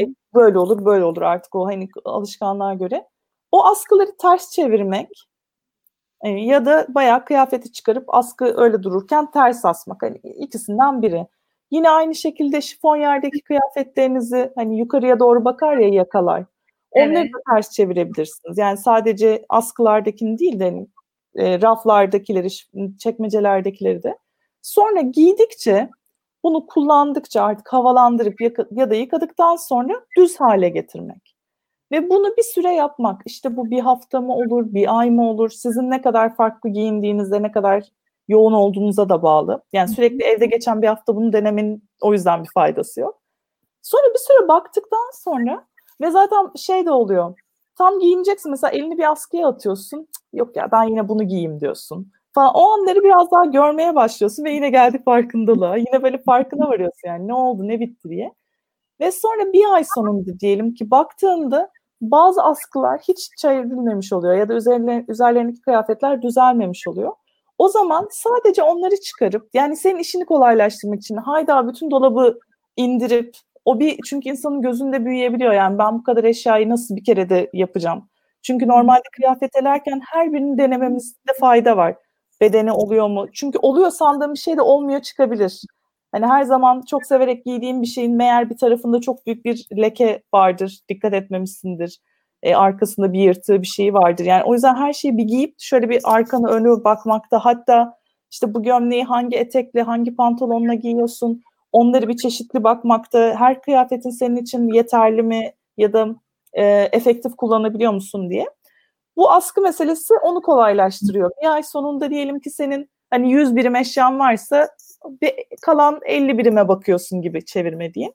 [0.00, 3.06] E, böyle olur böyle olur artık o hani alışkanlığa göre.
[3.52, 5.08] O askıları ters çevirmek
[6.24, 10.02] e, ya da bayağı kıyafeti çıkarıp askı öyle dururken ters asmak.
[10.02, 11.26] Hani ikisinden biri.
[11.70, 16.44] Yine aynı şekilde şifon yerdeki kıyafetlerinizi hani yukarıya doğru bakar ya yakalar.
[16.90, 17.34] Onları evet.
[17.34, 18.58] da ters çevirebilirsiniz.
[18.58, 20.86] Yani sadece askılardakini değil de hani,
[21.36, 22.48] e, raflardakileri,
[22.98, 24.18] çekmecelerdekileri de.
[24.62, 25.90] Sonra giydikçe
[26.44, 31.36] bunu kullandıkça artık havalandırıp ya da yıkadıktan sonra düz hale getirmek.
[31.92, 33.22] Ve bunu bir süre yapmak.
[33.24, 37.42] İşte bu bir hafta mı olur, bir ay mı olur, sizin ne kadar farklı giyindiğinizde,
[37.42, 37.84] ne kadar
[38.28, 39.62] yoğun olduğunuza da bağlı.
[39.72, 43.22] Yani sürekli evde geçen bir hafta bunu denemenin o yüzden bir faydası yok.
[43.82, 45.66] Sonra bir süre baktıktan sonra
[46.00, 47.38] ve zaten şey de oluyor.
[47.78, 50.08] Tam giyineceksin mesela elini bir askıya atıyorsun.
[50.32, 52.12] Yok ya ben yine bunu giyeyim diyorsun.
[52.34, 52.50] Falan.
[52.54, 55.76] O anları biraz daha görmeye başlıyorsun ve yine geldik farkındalığa.
[55.76, 58.32] Yine böyle farkına varıyorsun yani ne oldu ne bitti diye.
[59.00, 64.54] Ve sonra bir ay sonunda diyelim ki baktığında bazı askılar hiç çevrilmemiş oluyor ya da
[64.54, 67.12] üzerine, üzerlerindeki kıyafetler düzelmemiş oluyor.
[67.58, 72.38] O zaman sadece onları çıkarıp yani senin işini kolaylaştırmak için hayda bütün dolabı
[72.76, 77.28] indirip o bir çünkü insanın gözünde büyüyebiliyor yani ben bu kadar eşyayı nasıl bir kere
[77.28, 78.08] de yapacağım.
[78.46, 81.96] Çünkü normalde kıyafet elerken her birini denememizde fayda var.
[82.40, 83.26] Bedeni oluyor mu?
[83.32, 85.62] Çünkü oluyor sandığım bir şey de olmuyor çıkabilir.
[86.12, 90.22] Hani her zaman çok severek giydiğim bir şeyin meğer bir tarafında çok büyük bir leke
[90.34, 90.80] vardır.
[90.88, 91.98] Dikkat etmemişsindir.
[92.42, 94.24] E, arkasında bir yırtığı bir şey vardır.
[94.24, 97.98] Yani o yüzden her şeyi bir giyip şöyle bir arkanı önü bakmakta hatta
[98.30, 104.36] işte bu gömleği hangi etekle hangi pantolonla giyiyorsun onları bir çeşitli bakmakta her kıyafetin senin
[104.36, 106.16] için yeterli mi ya da
[106.56, 108.46] e, efektif kullanabiliyor musun diye.
[109.16, 111.30] Bu askı meselesi onu kolaylaştırıyor.
[111.42, 114.68] Bir ay sonunda diyelim ki senin hani 100 birim eşyan varsa
[115.22, 118.12] bir, kalan 50 birime bakıyorsun gibi çevirme diye.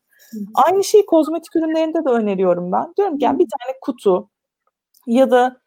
[0.53, 2.93] Aynı şeyi kozmetik ürünlerinde de öneriyorum ben.
[2.97, 4.29] Diyorum ki yani bir tane kutu
[5.07, 5.61] ya da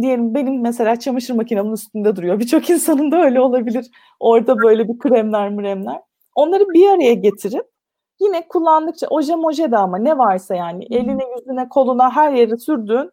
[0.00, 2.38] diyelim benim mesela çamaşır makinemin üstünde duruyor.
[2.38, 3.90] Birçok insanın da öyle olabilir.
[4.20, 6.00] Orada böyle bir kremler mremler.
[6.34, 7.66] Onları bir araya getirip
[8.20, 13.10] yine kullandıkça oje moje de ama ne varsa yani eline yüzüne koluna her yere sürdüğün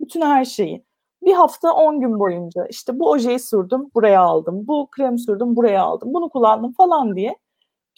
[0.00, 0.84] bütün her şeyi.
[1.22, 4.66] Bir hafta 10 gün boyunca işte bu ojeyi sürdüm buraya aldım.
[4.68, 6.14] Bu krem sürdüm buraya aldım.
[6.14, 7.36] Bunu kullandım falan diye.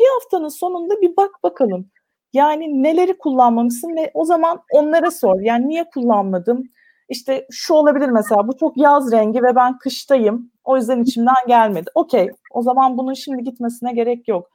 [0.01, 1.91] Bir haftanın sonunda bir bak bakalım.
[2.33, 5.41] Yani neleri kullanmamışsın ve o zaman onlara sor.
[5.41, 6.65] Yani niye kullanmadım?
[7.09, 10.51] İşte şu olabilir mesela bu çok yaz rengi ve ben kıştayım.
[10.65, 11.91] O yüzden içimden gelmedi.
[11.95, 14.52] Okey o zaman bunun şimdi gitmesine gerek yok.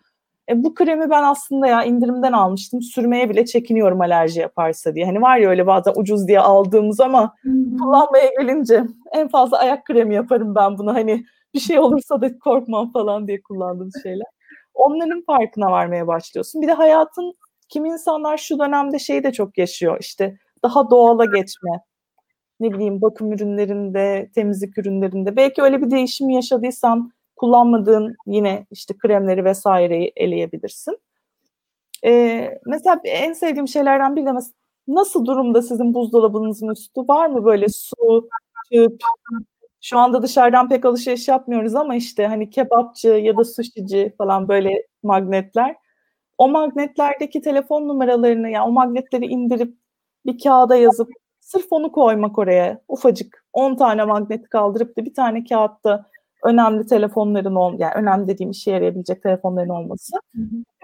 [0.50, 2.82] E, bu kremi ben aslında ya indirimden almıştım.
[2.82, 5.06] Sürmeye bile çekiniyorum alerji yaparsa diye.
[5.06, 7.78] Hani var ya öyle bazen ucuz diye aldığımız ama hmm.
[7.78, 8.84] kullanmaya gelince
[9.14, 10.94] en fazla ayak kremi yaparım ben bunu.
[10.94, 14.28] Hani bir şey olursa da korkmam falan diye kullandığım şeyler.
[14.74, 16.62] Onların farkına varmaya başlıyorsun.
[16.62, 17.34] Bir de hayatın
[17.70, 19.98] kim insanlar şu dönemde şey de çok yaşıyor.
[20.00, 21.72] İşte daha doğala geçme.
[22.60, 25.36] Ne bileyim bakım ürünlerinde, temizlik ürünlerinde.
[25.36, 30.98] Belki öyle bir değişim yaşadıysan kullanmadığın yine işte kremleri vesaireyi eleyebilirsin.
[32.06, 34.54] Ee, mesela en sevdiğim şeylerden biri de mesela
[34.88, 37.02] nasıl durumda sizin buzdolabınızın üstü?
[37.02, 38.30] Var mı böyle su,
[38.72, 39.02] tüp?
[39.82, 44.84] Şu anda dışarıdan pek alışveriş yapmıyoruz ama işte hani kebapçı ya da sushici falan böyle
[45.04, 45.76] magnetler.
[46.38, 49.78] O magnetlerdeki telefon numaralarını yani o magnetleri indirip
[50.26, 55.44] bir kağıda yazıp sırf onu koymak oraya ufacık 10 tane magnet kaldırıp da bir tane
[55.44, 56.06] kağıtta
[56.44, 60.18] önemli telefonların ol yani önemli dediğim işe yarayabilecek telefonların olması.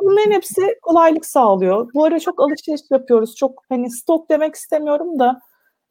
[0.01, 1.89] Bunların hepsi kolaylık sağlıyor.
[1.93, 3.35] Bu ara çok alışveriş yapıyoruz.
[3.35, 5.39] Çok hani stok demek istemiyorum da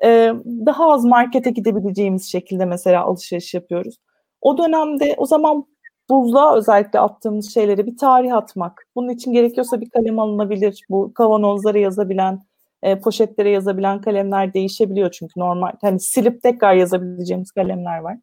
[0.04, 0.32] e,
[0.66, 3.96] daha az markete gidebileceğimiz şekilde mesela alışveriş yapıyoruz.
[4.40, 5.66] O dönemde o zaman
[6.10, 8.86] buzluğa özellikle attığımız şeyleri bir tarih atmak.
[8.96, 10.80] Bunun için gerekiyorsa bir kalem alınabilir.
[10.90, 12.42] Bu kavanozlara yazabilen,
[12.82, 15.72] e, poşetlere yazabilen kalemler değişebiliyor çünkü normal.
[15.80, 18.18] Hani silip tekrar yazabileceğimiz kalemler var.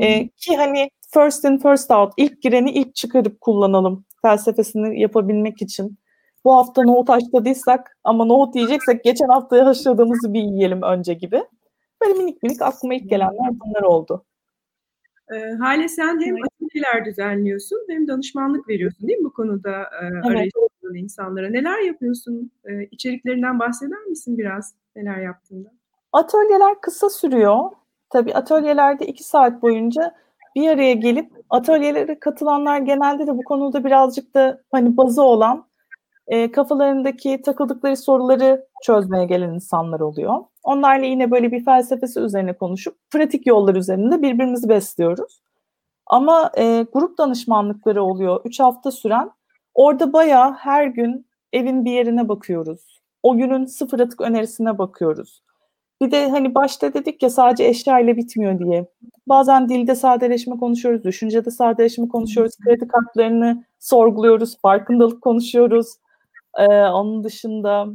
[0.00, 5.98] E, ki hani first in first out ilk gireni ilk çıkarıp kullanalım felsefesini yapabilmek için.
[6.44, 11.42] Bu hafta nohut haşladıysak ama nohut yiyeceksek geçen haftaya haşladığımızı bir yiyelim önce gibi.
[12.02, 14.24] Böyle minik minik aklıma ilk gelenler bunlar oldu.
[15.34, 20.52] E, Hale sen hem atölyeler düzenliyorsun hem danışmanlık veriyorsun değil mi bu konuda e, evet.
[20.94, 21.50] insanlara?
[21.50, 22.50] Neler yapıyorsun?
[22.64, 25.68] E, içeriklerinden bahseder misin biraz neler yaptığında?
[26.12, 27.70] Atölyeler kısa sürüyor.
[28.10, 30.14] Tabii atölyelerde iki saat boyunca
[30.56, 35.68] bir araya gelip atölyelere katılanlar genelde de bu konuda birazcık da hani bazı olan
[36.26, 40.44] e, kafalarındaki takıldıkları soruları çözmeye gelen insanlar oluyor.
[40.62, 45.40] Onlarla yine böyle bir felsefesi üzerine konuşup pratik yollar üzerinde birbirimizi besliyoruz.
[46.06, 48.40] Ama e, grup danışmanlıkları oluyor.
[48.44, 49.30] Üç hafta süren.
[49.74, 53.00] Orada bayağı her gün evin bir yerine bakıyoruz.
[53.22, 55.42] O günün sıfır atık önerisine bakıyoruz.
[56.00, 58.86] Bir de hani başta dedik ya sadece eşya ile bitmiyor diye.
[59.26, 65.86] Bazen dilde sadeleşme konuşuyoruz, düşüncede sadeleşme konuşuyoruz, kredi kartlarını sorguluyoruz, farkındalık konuşuyoruz.
[66.58, 67.86] Ee, onun dışında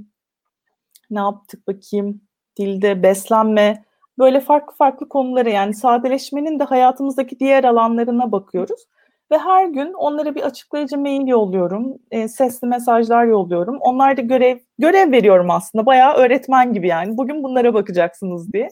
[1.09, 2.21] ne yaptık bakayım?
[2.59, 3.85] Dilde beslenme,
[4.19, 8.87] böyle farklı farklı konuları yani sadeleşmenin de hayatımızdaki diğer alanlarına bakıyoruz.
[9.33, 13.77] Ve her gün onlara bir açıklayıcı mail yolluyorum, e, sesli mesajlar yolluyorum.
[13.81, 15.85] Onlar da görev görev veriyorum aslında.
[15.85, 17.17] Bayağı öğretmen gibi yani.
[17.17, 18.69] Bugün bunlara bakacaksınız diye.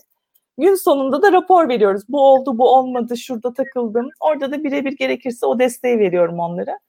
[0.58, 2.04] Gün sonunda da rapor veriyoruz.
[2.10, 4.10] Bu oldu, bu olmadı, şurada takıldım.
[4.20, 6.80] Orada da birebir gerekirse o desteği veriyorum onlara.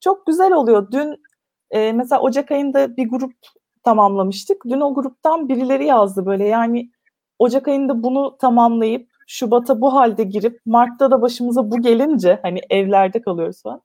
[0.00, 0.92] Çok güzel oluyor.
[0.92, 1.16] Dün
[1.70, 3.32] e, mesela Ocak ayında bir grup
[3.84, 4.64] tamamlamıştık.
[4.68, 6.90] Dün o gruptan birileri yazdı böyle yani
[7.38, 13.22] Ocak ayında bunu tamamlayıp Şubat'a bu halde girip Mart'ta da başımıza bu gelince hani evlerde
[13.22, 13.82] kalıyoruz falan.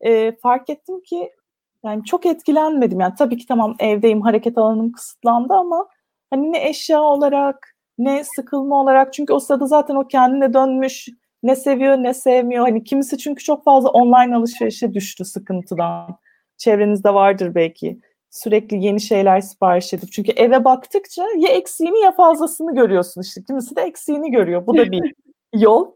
[0.00, 1.30] E, fark ettim ki
[1.84, 3.00] yani çok etkilenmedim.
[3.00, 5.88] Yani tabii ki tamam evdeyim hareket alanım kısıtlandı ama
[6.30, 11.08] hani ne eşya olarak ne sıkılma olarak çünkü o sırada zaten o kendine dönmüş
[11.42, 12.64] ne seviyor ne sevmiyor.
[12.64, 16.18] Hani kimisi çünkü çok fazla online alışverişe düştü sıkıntıdan.
[16.56, 18.00] Çevrenizde vardır belki.
[18.30, 20.12] Sürekli yeni şeyler sipariş edip.
[20.12, 23.42] Çünkü eve baktıkça ya eksiğini ya fazlasını görüyorsun işte.
[23.46, 24.66] Kimisi de eksiğini görüyor.
[24.66, 25.14] Bu da bir
[25.54, 25.92] yol.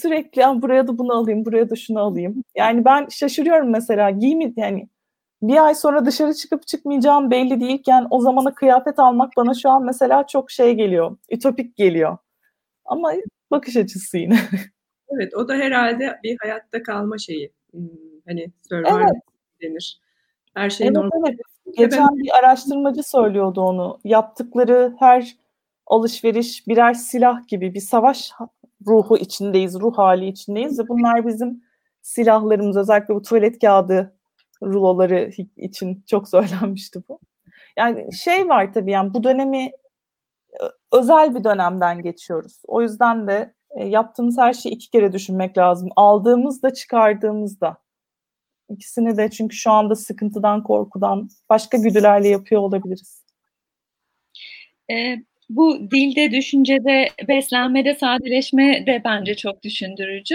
[0.00, 2.44] Sürekli buraya da bunu alayım, buraya da şunu alayım.
[2.56, 4.88] Yani ben şaşırıyorum mesela giymi yani
[5.42, 9.84] bir ay sonra dışarı çıkıp çıkmayacağım belli değilken o zamana kıyafet almak bana şu an
[9.84, 11.16] mesela çok şey geliyor.
[11.30, 12.18] Ütopik geliyor.
[12.84, 13.12] Ama
[13.50, 14.38] bakış açısı yine.
[15.10, 17.52] Evet o da herhalde bir hayatta kalma şeyi.
[17.70, 17.88] Hmm,
[18.26, 19.22] hani survival evet.
[19.62, 20.00] denir.
[20.58, 21.28] Her şey evet, normal.
[21.28, 21.40] Evet.
[21.76, 23.98] Geçen bir araştırmacı söylüyordu onu.
[24.04, 25.36] Yaptıkları her
[25.86, 28.32] alışveriş birer silah gibi bir savaş
[28.86, 31.62] ruhu içindeyiz, ruh hali içindeyiz ve bunlar bizim
[32.02, 34.14] silahlarımız özellikle bu tuvalet kağıdı
[34.62, 37.18] ruloları için çok söylenmişti bu.
[37.76, 39.70] Yani şey var tabii yani bu dönemi
[40.92, 42.62] özel bir dönemden geçiyoruz.
[42.66, 45.88] O yüzden de e, yaptığımız her şeyi iki kere düşünmek lazım.
[45.96, 47.76] Aldığımızda çıkardığımızda.
[48.70, 53.24] İkisini de çünkü şu anda sıkıntıdan, korkudan başka güdülerle yapıyor olabiliriz.
[54.90, 55.16] E,
[55.50, 60.34] bu dilde, düşüncede, beslenmede sadeleşme de bence çok düşündürücü.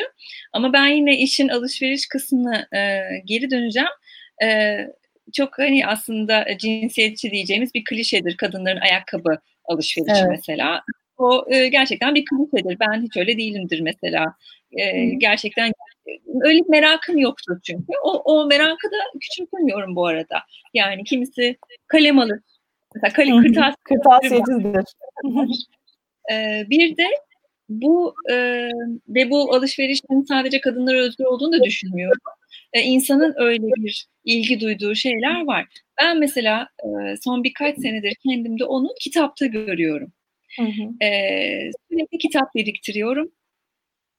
[0.53, 3.89] Ama ben yine işin alışveriş kısmına e, geri döneceğim.
[4.43, 4.77] E,
[5.33, 10.29] çok hani aslında cinsiyetçi diyeceğimiz bir klişedir kadınların ayakkabı alışverişi evet.
[10.29, 10.83] mesela.
[11.17, 12.77] O e, gerçekten bir klişedir.
[12.79, 14.35] Ben hiç öyle değilimdir mesela.
[14.71, 15.71] E, gerçekten
[16.41, 17.93] öyle bir merakım yoktur çünkü.
[18.03, 20.39] O, o merakı da küçümsemiyorum bu arada.
[20.73, 22.39] Yani kimisi kalem alır.
[22.95, 23.75] Mesela kalem kırtasiye.
[23.83, 24.85] Kırtasiyecidir.
[26.31, 27.07] ee, bir de
[27.69, 28.35] bu e,
[29.07, 32.21] ve bu alışverişin sadece kadınlara özgür olduğunu da düşünmüyorum.
[32.73, 35.65] Ee, insanın öyle bir ilgi duyduğu şeyler var.
[36.01, 40.11] Ben mesela e, son birkaç senedir kendimde onu kitapta görüyorum.
[40.59, 41.05] Hı hı.
[41.05, 43.31] Ee, sürekli kitap biriktiriyorum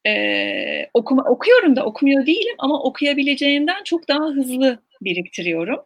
[0.06, 5.80] e, okuma, okuyorum da okumuyor değilim ama okuyabileceğimden çok daha hızlı biriktiriyorum.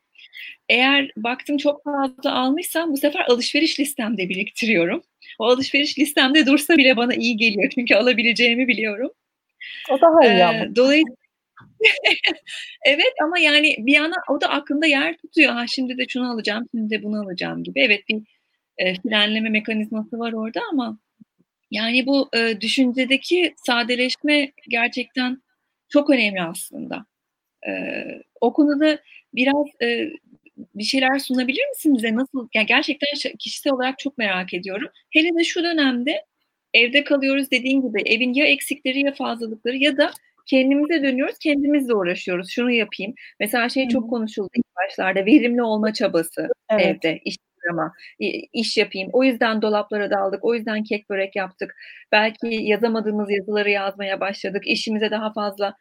[0.69, 5.03] Eğer baktım çok fazla almışsam bu sefer alışveriş listemde biriktiriyorum.
[5.39, 9.11] O alışveriş listemde dursa bile bana iyi geliyor çünkü alabileceğimi biliyorum.
[9.91, 10.77] O daha iyi ee, ama.
[10.77, 11.15] Dolayısıyla
[12.87, 15.53] evet ama yani bir yana o da aklında yer tutuyor.
[15.53, 17.81] Ha şimdi de şunu alacağım, şimdi de bunu alacağım gibi.
[17.81, 18.23] Evet bir
[18.79, 20.99] e, frenleme mekanizması var orada ama
[21.71, 25.43] yani bu e, düşüncedeki sadeleşme gerçekten
[25.89, 27.07] çok önemli aslında.
[27.69, 27.73] E,
[28.41, 28.99] o konuda
[29.35, 30.11] biraz e,
[30.75, 32.15] bir şeyler sunabilir misin bize?
[32.15, 32.49] Nasıl?
[32.55, 34.89] Yani gerçekten kişisel olarak çok merak ediyorum.
[35.11, 36.25] Hele de şu dönemde
[36.75, 40.11] evde kalıyoruz dediğin gibi evin ya eksikleri ya fazlalıkları ya da
[40.47, 42.51] kendimize dönüyoruz, kendimizle uğraşıyoruz.
[42.51, 43.15] Şunu yapayım.
[43.41, 46.87] Mesela şey çok konuşuldu ilk başlarda verimli olma çabası evet.
[46.87, 47.37] evde, iş
[47.71, 47.93] ama
[48.53, 49.11] iş yapayım.
[49.13, 50.45] O yüzden dolaplara daldık.
[50.45, 51.77] O yüzden kek börek yaptık.
[52.13, 54.63] Belki yazamadığımız yazıları yazmaya başladık.
[54.67, 55.75] İşimize daha fazla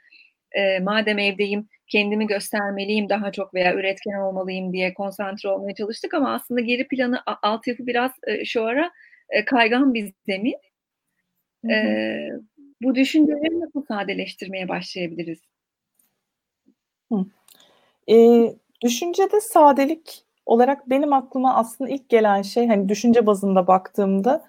[0.52, 6.34] e, madem evdeyim kendimi göstermeliyim daha çok veya üretken olmalıyım diye konsantre olmaya çalıştık ama
[6.34, 8.92] aslında geri planı altyapı biraz e, şu ara
[9.30, 10.56] e, kaygan bir zemin.
[11.70, 11.76] E,
[12.82, 15.40] bu düşünceleri nasıl sadeleştirmeye başlayabiliriz?
[17.12, 17.26] Hı.
[18.10, 18.16] E,
[18.84, 24.46] düşüncede sadelik olarak benim aklıma aslında ilk gelen şey hani düşünce bazında baktığımda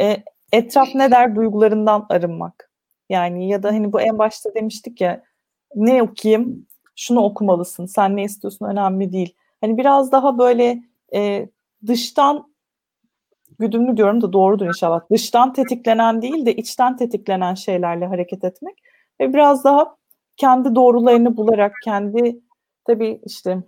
[0.00, 0.16] e,
[0.52, 2.70] etraf ne der duygularından arınmak.
[3.10, 5.22] Yani ya da hani bu en başta demiştik ya
[5.74, 9.34] ne okuyayım şunu okumalısın sen ne istiyorsun önemli değil.
[9.60, 10.82] Hani biraz daha böyle
[11.14, 11.48] e,
[11.86, 12.52] dıştan
[13.58, 15.00] güdümlü diyorum da doğrudur inşallah.
[15.10, 18.78] Dıştan tetiklenen değil de içten tetiklenen şeylerle hareket etmek
[19.20, 19.96] ve biraz daha
[20.36, 22.40] kendi doğrularını bularak kendi
[22.84, 23.62] tabii işte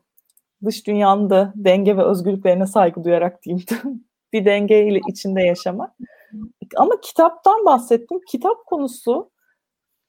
[0.65, 3.65] dış dünyanın da denge ve özgürlüklerine saygı duyarak diyeyim
[4.33, 5.91] bir denge ile içinde yaşamak.
[6.77, 8.21] Ama kitaptan bahsettim.
[8.29, 9.31] Kitap konusu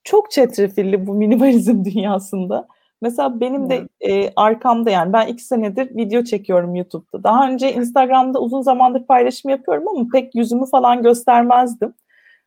[0.03, 2.67] çok çetrefilli bu minimalizm dünyasında.
[3.01, 7.23] Mesela benim de e, arkamda yani ben iki senedir video çekiyorum YouTube'da.
[7.23, 11.93] Daha önce Instagram'da uzun zamandır paylaşım yapıyorum ama pek yüzümü falan göstermezdim.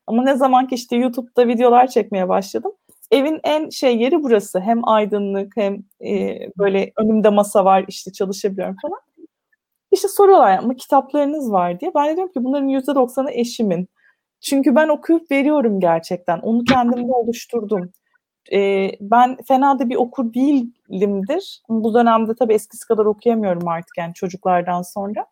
[0.07, 2.73] Ama ne zaman ki işte YouTube'da videolar çekmeye başladım.
[3.11, 4.61] Evin en şey yeri burası.
[4.61, 9.01] Hem aydınlık hem e, böyle önümde masa var işte çalışabiliyorum falan.
[9.93, 11.93] İşte soruyorlar ama kitaplarınız var diye.
[11.95, 13.89] Ben de diyorum ki bunların yüzde doksanı eşimin.
[14.41, 16.39] Çünkü ben okuyup veriyorum gerçekten.
[16.39, 17.93] Onu kendimde oluşturdum.
[18.53, 21.63] Ee, ben fena da bir okur değilimdir.
[21.69, 25.27] Bu dönemde tabii eskisi kadar okuyamıyorum artık yani çocuklardan sonra.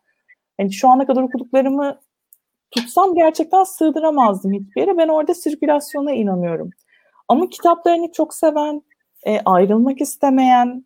[0.59, 1.99] Yani şu ana kadar okuduklarımı
[2.71, 4.97] tutsam gerçekten sığdıramazdım hiçbir yere.
[4.97, 6.69] Ben orada sirkülasyona inanıyorum.
[7.27, 8.81] Ama kitaplarını çok seven,
[9.25, 10.85] e, ayrılmak istemeyen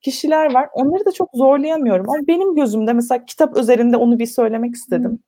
[0.00, 0.68] kişiler var.
[0.72, 2.10] Onları da çok zorlayamıyorum.
[2.10, 5.18] Ama benim gözümde mesela kitap üzerinde onu bir söylemek istedim.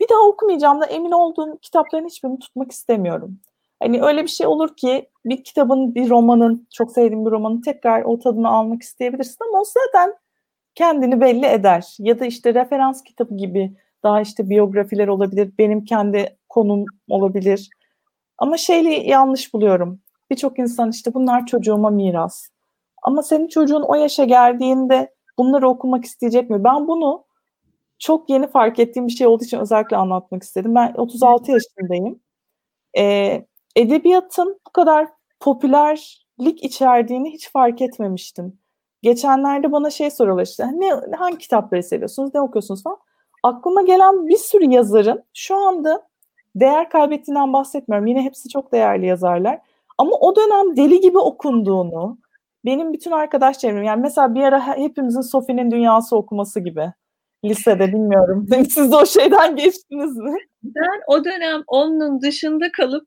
[0.00, 3.38] Bir daha okumayacağım da emin olduğum kitapların hiçbirini tutmak istemiyorum.
[3.80, 8.02] Hani öyle bir şey olur ki bir kitabın, bir romanın, çok sevdiğim bir romanın tekrar
[8.02, 10.14] o tadını almak isteyebilirsin ama o zaten
[10.74, 11.96] kendini belli eder.
[11.98, 17.70] Ya da işte referans kitabı gibi daha işte biyografiler olabilir, benim kendi konum olabilir.
[18.38, 20.00] Ama şeyli yanlış buluyorum.
[20.30, 22.48] Birçok insan işte bunlar çocuğuma miras.
[23.02, 26.64] Ama senin çocuğun o yaşa geldiğinde bunları okumak isteyecek mi?
[26.64, 27.24] Ben bunu
[27.98, 30.74] çok yeni fark ettiğim bir şey olduğu için özellikle anlatmak istedim.
[30.74, 32.20] Ben 36 yaşındayım.
[32.98, 35.08] Ee, edebiyatın bu kadar
[35.40, 38.58] popülerlik içerdiğini hiç fark etmemiştim.
[39.02, 42.98] Geçenlerde bana şey soruyorlar işte ne, hangi kitapları seviyorsunuz, ne okuyorsunuz falan.
[43.42, 46.08] Aklıma gelen bir sürü yazarın şu anda
[46.54, 48.06] değer kaybettiğinden bahsetmiyorum.
[48.06, 49.58] Yine hepsi çok değerli yazarlar.
[49.98, 52.18] Ama o dönem deli gibi okunduğunu,
[52.64, 56.92] benim bütün arkadaş çevrem yani mesela bir ara hepimizin Sophie'nin Dünyası okuması gibi
[57.44, 58.46] lisede bilmiyorum.
[58.70, 60.36] Siz de o şeyden geçtiniz mi?
[60.62, 63.06] Ben o dönem onun dışında kalıp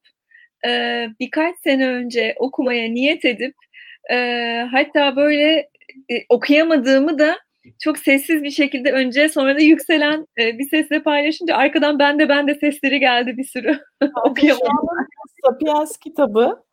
[0.68, 3.56] e, birkaç sene önce okumaya niyet edip
[4.12, 4.16] e,
[4.72, 5.70] hatta böyle
[6.10, 7.36] e, okuyamadığımı da
[7.80, 12.30] çok sessiz bir şekilde önce sonra da yükselen e, bir sesle paylaşınca arkadan ben de
[12.30, 13.80] ben de sesleri geldi bir sürü.
[14.26, 14.88] Okuyamadım.
[15.46, 16.64] Sapiens kitabı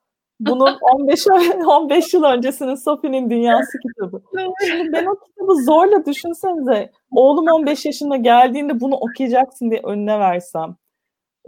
[0.40, 1.26] bunun 15
[1.66, 4.22] 15 yıl öncesinin Sophie'nin Dünyası kitabı.
[4.66, 10.76] Şimdi ben o kitabı zorla düşünsenize oğlum 15 yaşında geldiğinde bunu okuyacaksın diye önüne versem.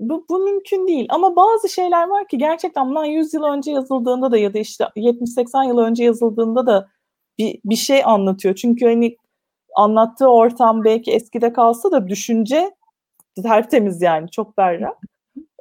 [0.01, 1.07] Bu, bu mümkün değil.
[1.11, 4.85] Ama bazı şeyler var ki gerçekten bundan 100 yıl önce yazıldığında da ya da işte
[4.97, 6.89] 70-80 yıl önce yazıldığında da
[7.39, 8.55] bir, bir şey anlatıyor.
[8.55, 9.17] Çünkü hani
[9.77, 12.71] anlattığı ortam belki eskide kalsa da düşünce
[13.43, 14.97] tertemiz yani çok berrak.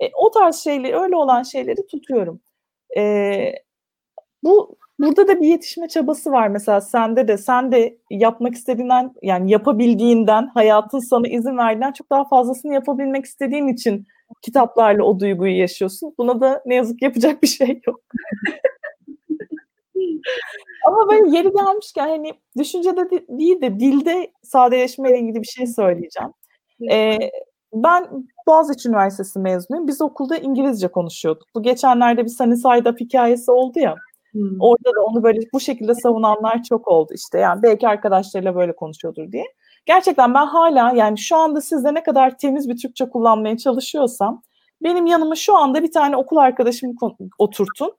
[0.01, 2.41] E, o tarz şeyleri, öyle olan şeyleri tutuyorum.
[2.97, 3.54] E,
[4.43, 9.51] bu burada da bir yetişme çabası var mesela sende de sen de yapmak istediğinden yani
[9.51, 14.06] yapabildiğinden hayatın sana izin verdiğinden çok daha fazlasını yapabilmek istediğin için
[14.41, 16.13] kitaplarla o duyguyu yaşıyorsun.
[16.17, 18.01] Buna da ne yazık yapacak bir şey yok.
[20.88, 26.32] Ama böyle yeri gelmişken hani düşüncede değil de dilde sadeleşmeyle ilgili bir şey söyleyeceğim.
[26.91, 27.18] Ee,
[27.74, 28.08] ben
[28.48, 29.88] Boğaziçi Üniversitesi mezunuyum.
[29.88, 31.48] Biz okulda İngilizce konuşuyorduk.
[31.56, 33.96] Bu geçenlerde bir Sunny Side Up hikayesi oldu ya.
[34.32, 34.60] Hmm.
[34.60, 37.39] Orada da onu böyle bu şekilde savunanlar çok oldu işte.
[37.39, 39.46] Yani belki arkadaşlarıyla böyle konuşuyordur diye.
[39.86, 44.41] Gerçekten ben hala yani şu anda sizde ne kadar temiz bir Türkçe kullanmaya çalışıyorsam
[44.84, 46.94] benim yanıma şu anda bir tane okul arkadaşımı
[47.38, 47.91] oturtun.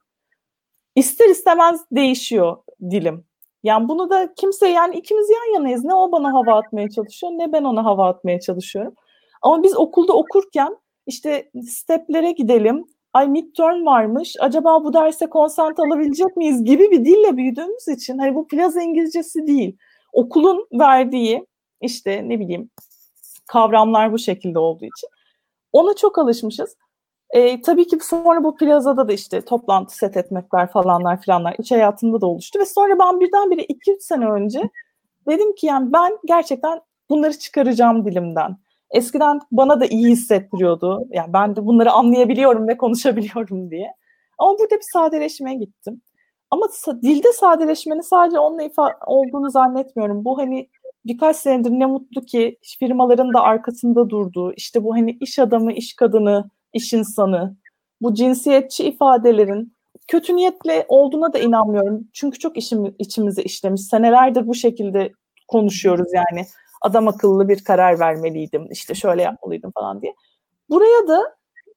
[0.97, 2.57] İster istemez değişiyor
[2.91, 3.25] dilim.
[3.63, 5.85] Yani bunu da kimse yani ikimiz yan yanayız.
[5.85, 8.95] Ne o bana hava atmaya çalışıyor ne ben ona hava atmaya çalışıyorum.
[9.43, 12.85] Ama biz okulda okurken işte steplere gidelim.
[13.13, 14.37] Ay midterm varmış.
[14.41, 19.47] Acaba bu derse konsant alabilecek miyiz gibi bir dille büyüdüğümüz için hani bu plaza İngilizcesi
[19.47, 19.77] değil.
[20.13, 21.47] Okulun verdiği
[21.81, 22.71] işte ne bileyim
[23.47, 25.09] kavramlar bu şekilde olduğu için
[25.73, 26.77] ona çok alışmışız.
[27.31, 32.21] E, tabii ki sonra bu plazada da işte toplantı set etmekler falanlar filanlar iç hayatında
[32.21, 34.71] da oluştu ve sonra ben birdenbire 2-3 sene önce
[35.29, 38.57] dedim ki yani ben gerçekten bunları çıkaracağım dilimden.
[38.91, 41.07] Eskiden bana da iyi hissettiriyordu.
[41.11, 43.93] Yani ben de bunları anlayabiliyorum ve konuşabiliyorum diye.
[44.39, 46.03] Ama burada bir sadeleşmeye gittim.
[46.51, 46.67] Ama
[47.03, 50.25] dilde sadeleşmenin sadece onunla ifade olduğunu zannetmiyorum.
[50.25, 50.69] Bu hani
[51.07, 55.95] birkaç senedir ne mutlu ki firmaların da arkasında durduğu, işte bu hani iş adamı, iş
[55.97, 57.57] kadını, iş insanı,
[58.01, 59.77] bu cinsiyetçi ifadelerin
[60.09, 62.09] kötü niyetle olduğuna da inanmıyorum.
[62.13, 63.81] Çünkü çok işim, içimize işlemiş.
[63.81, 65.13] Senelerdir bu şekilde
[65.49, 66.47] konuşuyoruz yani.
[66.83, 70.15] Adam akıllı bir karar vermeliydim, işte şöyle yapmalıydım falan diye.
[70.71, 71.37] Buraya da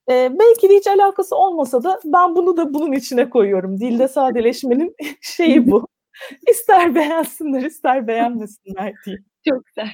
[0.09, 3.79] e, belki de hiç alakası olmasa da ben bunu da bunun içine koyuyorum.
[3.79, 5.87] Dilde sadeleşmenin şeyi bu.
[6.51, 9.17] İster beğensinler, ister beğenmesinler diye.
[9.49, 9.89] Çok güzel.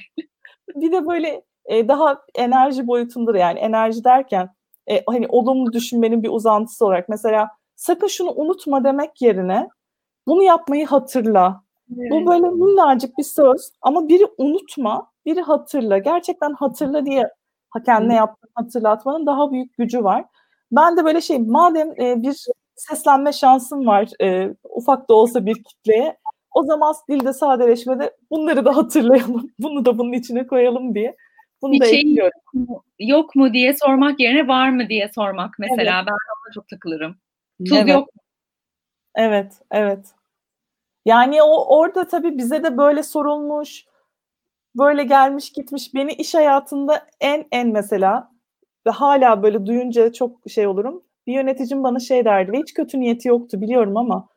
[0.74, 4.48] Bir de böyle e, daha enerji boyutunda da yani enerji derken
[4.90, 9.68] e, hani olumlu düşünmenin bir uzantısı olarak mesela sakın şunu unutma demek yerine
[10.26, 11.62] bunu yapmayı hatırla.
[11.98, 12.10] Evet.
[12.10, 15.98] Bu böyle minnacık bir söz ama biri unutma, biri hatırla.
[15.98, 17.22] Gerçekten hatırla diye
[17.86, 20.24] kendine yaptığın hatırlatmanın daha büyük gücü var.
[20.72, 25.64] Ben de böyle şey madem e, bir seslenme şansım var e, ufak da olsa bir
[25.64, 26.16] kitleye.
[26.54, 29.50] O zaman dilde sadeleşmede bunları da hatırlayalım.
[29.58, 31.16] Bunu da bunun içine koyalım diye.
[31.62, 32.40] Bunu bir da şey ekliyorum.
[32.98, 35.96] Yok mu diye sormak yerine var mı diye sormak mesela.
[35.96, 36.06] Evet.
[36.06, 37.16] Ben ona çok takılırım.
[37.68, 37.88] Tuz evet.
[37.88, 38.22] yok mu?
[39.14, 40.06] Evet, evet.
[41.04, 43.84] Yani o orada tabii bize de böyle sorulmuş,
[44.74, 45.94] böyle gelmiş gitmiş.
[45.94, 48.30] Beni iş hayatında en en mesela
[48.86, 51.02] ve hala böyle duyunca çok şey olurum.
[51.26, 54.28] Bir yöneticim bana şey derdi ve hiç kötü niyeti yoktu biliyorum ama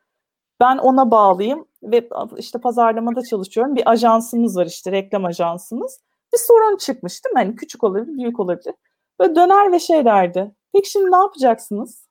[0.60, 3.76] ben ona bağlıyım ve işte pazarlamada çalışıyorum.
[3.76, 6.00] Bir ajansımız var işte reklam ajansımız.
[6.34, 7.40] Bir sorun çıkmış değil mi?
[7.40, 8.74] Hani küçük olabilir, büyük olabilir.
[9.22, 10.52] Ve döner ve şey derdi.
[10.74, 12.08] Peki şimdi ne yapacaksınız?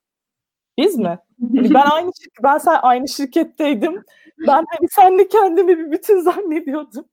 [0.79, 1.19] Biz mi?
[1.53, 2.11] Yani ben aynı
[2.43, 4.05] ben sen aynı şirketteydim.
[4.47, 7.05] Ben hani senle kendimi bir bütün zannediyordum.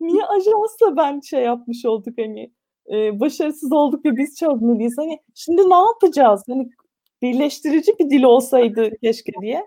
[0.00, 2.52] Niye ajansla ben şey yapmış olduk hani
[2.92, 4.98] e, başarısız olduk ve biz çözmeliyiz.
[4.98, 6.42] Hani şimdi ne yapacağız?
[6.48, 6.68] Hani
[7.22, 9.66] birleştirici bir dil olsaydı keşke diye.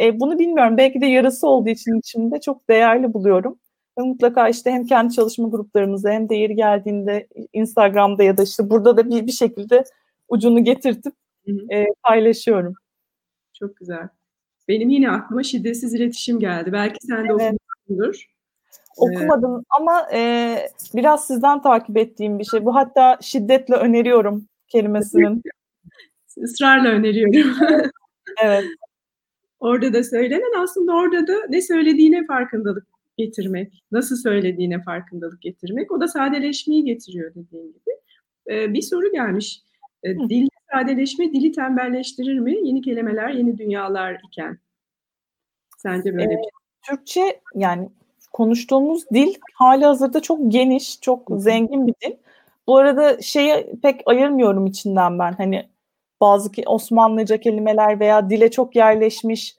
[0.00, 0.76] E, bunu bilmiyorum.
[0.76, 3.58] Belki de yarısı olduğu için içimde çok değerli buluyorum.
[3.98, 8.70] Ve mutlaka işte hem kendi çalışma gruplarımızda hem de yeri geldiğinde Instagram'da ya da işte
[8.70, 9.84] burada da bir, bir şekilde
[10.28, 11.14] ucunu getirtip
[11.72, 12.74] e, paylaşıyorum.
[13.52, 14.08] Çok güzel.
[14.68, 16.72] Benim yine aklıma şiddetsiz iletişim geldi.
[16.72, 17.54] Belki sen de evet.
[17.88, 18.26] okumuşsundur.
[18.96, 20.58] Okumadım ee, ama e,
[20.94, 22.64] biraz sizden takip ettiğim bir şey.
[22.64, 25.42] Bu hatta şiddetle öneriyorum kelimesinin.
[26.36, 27.52] Israrla öneriyorum.
[28.42, 28.64] evet.
[29.60, 35.92] Orada da söylenen aslında orada da ne söylediğine farkındalık getirmek, nasıl söylediğine farkındalık getirmek.
[35.92, 37.90] O da sadeleşmeyi getiriyor dediğim gibi.
[38.50, 39.62] Ee, bir soru gelmiş.
[40.04, 42.56] Ee, dil sadeleşme dili tembelleştirir mi?
[42.62, 44.58] Yeni kelimeler, yeni dünyalar iken.
[45.78, 46.50] Sence böyle ee, bir
[46.88, 47.88] Türkçe yani
[48.32, 52.16] konuştuğumuz dil hali hazırda çok geniş, çok zengin bir dil.
[52.66, 55.32] Bu arada şeyi pek ayırmıyorum içinden ben.
[55.32, 55.68] Hani
[56.20, 59.56] bazı Osmanlıca kelimeler veya dile çok yerleşmiş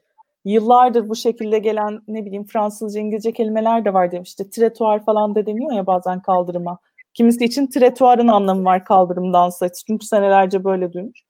[0.52, 4.50] yıllardır bu şekilde gelen ne bileyim Fransızca, İngilizce kelimeler de var demişti.
[4.50, 6.78] Tretuar falan da deniyor ya bazen kaldırıma.
[7.14, 9.68] Kimisi için tretuarın anlamı var kaldırımdansa.
[9.86, 11.22] Çünkü senelerce böyle duymuş.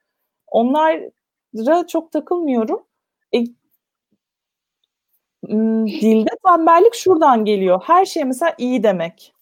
[0.46, 2.82] Onlara çok takılmıyorum.
[3.34, 3.44] E,
[5.86, 7.82] dilde tembellik şuradan geliyor.
[7.84, 9.34] Her şey mesela iyi demek.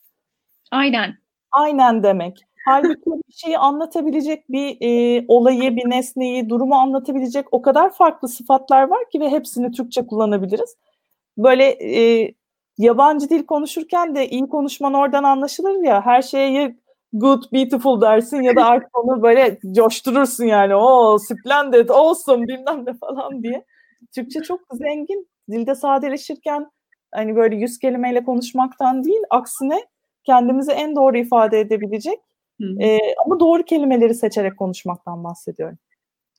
[0.70, 1.18] Aynen.
[1.53, 2.41] Aynen demek.
[2.67, 8.89] Halbuki bir şeyi anlatabilecek bir e, olayı, bir nesneyi, durumu anlatabilecek o kadar farklı sıfatlar
[8.89, 10.77] var ki ve hepsini Türkçe kullanabiliriz.
[11.39, 12.35] Böyle e,
[12.79, 16.07] yabancı dil konuşurken de iyi konuşman oradan anlaşılır ya.
[16.07, 16.77] Her şeye
[17.12, 20.75] good, beautiful dersin ya da artık onu böyle coşturursun yani.
[20.75, 23.64] O splendid, awesome bilmem ne falan diye.
[24.14, 25.29] Türkçe çok zengin.
[25.51, 26.71] Dilde sadeleşirken
[27.14, 29.87] hani böyle yüz kelimeyle konuşmaktan değil, aksine
[30.25, 32.21] kendimizi en doğru ifade edebilecek
[32.81, 35.79] e, ama doğru kelimeleri seçerek konuşmaktan bahsediyorum.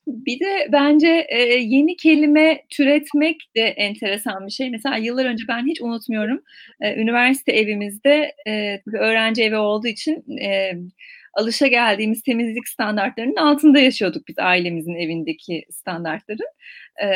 [0.06, 4.70] Bir de bence e, yeni kelime türetmek de enteresan bir şey.
[4.70, 6.42] Mesela yıllar önce ben hiç unutmuyorum.
[6.80, 10.72] E, üniversite evimizde e, öğrenci evi olduğu için e,
[11.34, 16.48] alışa geldiğimiz temizlik standartlarının altında yaşıyorduk biz ailemizin evindeki standartların.
[16.96, 17.08] E,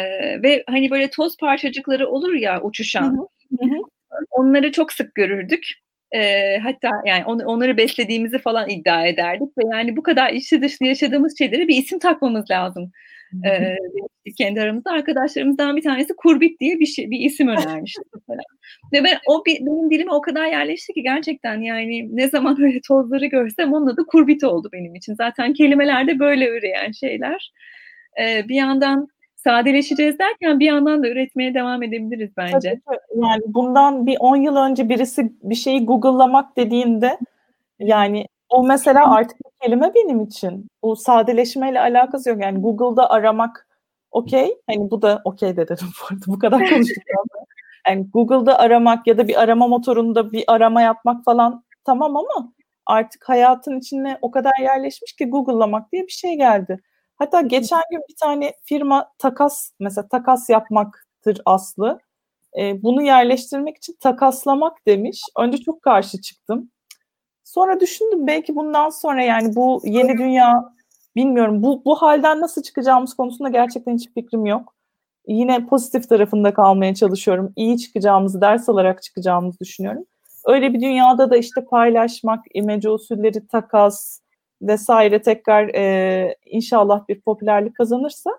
[0.42, 3.28] ve hani böyle toz parçacıkları olur ya uçuşan.
[3.61, 3.76] Hı hı.
[4.30, 5.72] Onları çok sık görürdük.
[6.14, 10.86] E, hatta yani on, onları beslediğimizi falan iddia ederdik ve yani bu kadar içi dışlı
[10.86, 12.92] yaşadığımız şeylere bir isim takmamız lazım.
[13.46, 13.76] Ee,
[14.38, 18.42] kendi aramızda arkadaşlarımızdan bir tanesi kurbit diye bir şey bir isim önermişti mesela.
[18.92, 22.80] Ve ben o bir, benim dilime o kadar yerleşti ki gerçekten yani ne zaman öyle
[22.88, 25.14] tozları görsem onun adı kurbit oldu benim için.
[25.14, 27.52] Zaten kelimelerde böyle üreyen şeyler.
[28.20, 29.08] Ee, bir yandan
[29.45, 32.80] sadeleşeceğiz derken bir yandan da üretmeye devam edebiliriz bence.
[32.86, 37.18] Tabii, yani bundan bir 10 yıl önce birisi bir şeyi Google'lamak dediğinde
[37.78, 40.66] yani o mesela artık bir kelime benim için.
[40.82, 42.43] Bu sadeleşmeyle alakası yok.
[42.43, 43.66] Yani Google'da aramak
[44.11, 44.55] okey.
[44.66, 46.24] Hani bu da okey de dedim bu arada.
[46.26, 47.05] Bu kadar konuştuk.
[47.88, 52.53] yani Google'da aramak ya da bir arama motorunda bir arama yapmak falan tamam ama
[52.86, 56.80] artık hayatın içine o kadar yerleşmiş ki Google'lamak diye bir şey geldi.
[57.22, 61.98] Hatta geçen gün bir tane firma takas mesela takas yapmaktır aslı.
[62.58, 65.22] E, bunu yerleştirmek için takaslamak demiş.
[65.38, 66.70] Önce çok karşı çıktım.
[67.44, 70.74] Sonra düşündüm belki bundan sonra yani bu yeni dünya
[71.16, 74.74] bilmiyorum bu bu halden nasıl çıkacağımız konusunda gerçekten hiç fikrim yok.
[75.26, 77.52] Yine pozitif tarafında kalmaya çalışıyorum.
[77.56, 80.04] İyi çıkacağımızı, ders alarak çıkacağımızı düşünüyorum.
[80.46, 84.20] Öyle bir dünyada da işte paylaşmak, imece usulleri takas,
[84.62, 88.30] vesaire tekrar e, inşallah bir popülerlik kazanırsa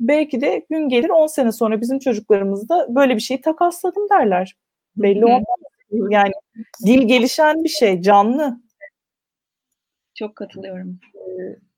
[0.00, 4.56] belki de gün gelir 10 sene sonra bizim çocuklarımız da böyle bir şeyi takasladım derler.
[4.96, 5.44] Belli olmaz.
[5.90, 6.32] Yani
[6.86, 8.60] dil gelişen bir şey, canlı.
[10.14, 10.98] Çok katılıyorum.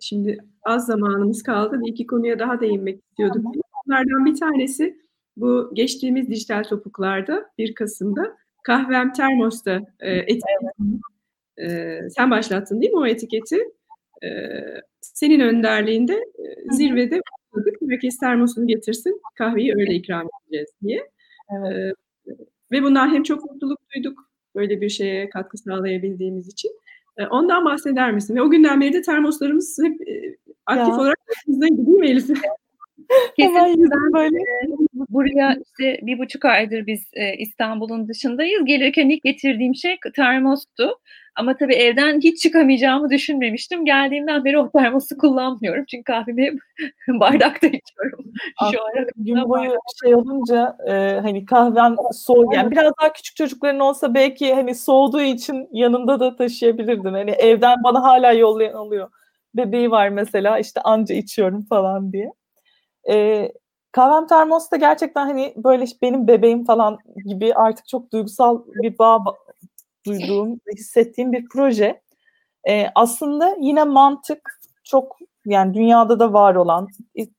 [0.00, 1.80] Şimdi az zamanımız kaldı.
[1.80, 3.44] Bir iki konuya daha değinmek istiyorduk.
[3.86, 5.00] Bunlardan bir tanesi
[5.36, 11.00] bu geçtiğimiz dijital topuklarda 1 Kasım'da kahvem termosta e, etiketi
[11.58, 13.56] e, sen başlattın değil mi o etiketi?
[14.24, 14.28] E,
[15.00, 17.76] senin önderliğinde e, zirvede başladık.
[17.90, 21.10] Herkes termosunu getirsin, kahveyi öyle ikram edeceğiz diye.
[21.56, 21.94] Evet.
[22.26, 22.32] E,
[22.72, 26.70] ve bundan hem çok mutluluk duyduk böyle bir şeye katkı sağlayabildiğimiz için.
[27.18, 28.36] E, ondan bahseder misin?
[28.36, 31.00] Ve o günden beri de termoslarımız hep e, aktif ya.
[31.00, 32.28] olarak aklımızdaydı değil mi Elif?
[33.36, 34.38] Kesinlikle ben böyle
[35.08, 38.64] buraya işte bir buçuk aydır biz e, İstanbul'un dışındayız.
[38.64, 40.98] Gelirken ilk getirdiğim şey termostu.
[41.36, 43.84] Ama tabii evden hiç çıkamayacağımı düşünmemiştim.
[43.84, 45.84] Geldiğimden beri o termosu kullanmıyorum.
[45.90, 46.60] Çünkü kahvemi hep
[47.20, 48.24] bardakta içiyorum.
[48.72, 48.78] Şu
[49.16, 49.72] gün boyu
[50.02, 55.22] şey olunca e, hani kahven soğuk yani biraz daha küçük çocukların olsa belki hani soğuduğu
[55.22, 57.12] için yanında da taşıyabilirdin.
[57.12, 59.10] Hani evden bana hala yollayan oluyor.
[59.54, 62.32] Bebeği var mesela işte anca içiyorum falan diye.
[63.10, 63.48] E,
[63.92, 69.24] kahvem termosta gerçekten hani böyle benim bebeğim falan gibi artık çok duygusal bir bağ
[70.06, 72.00] duyduğum, hissettiğim bir proje.
[72.68, 75.16] E, aslında yine mantık çok
[75.46, 76.88] yani dünyada da var olan,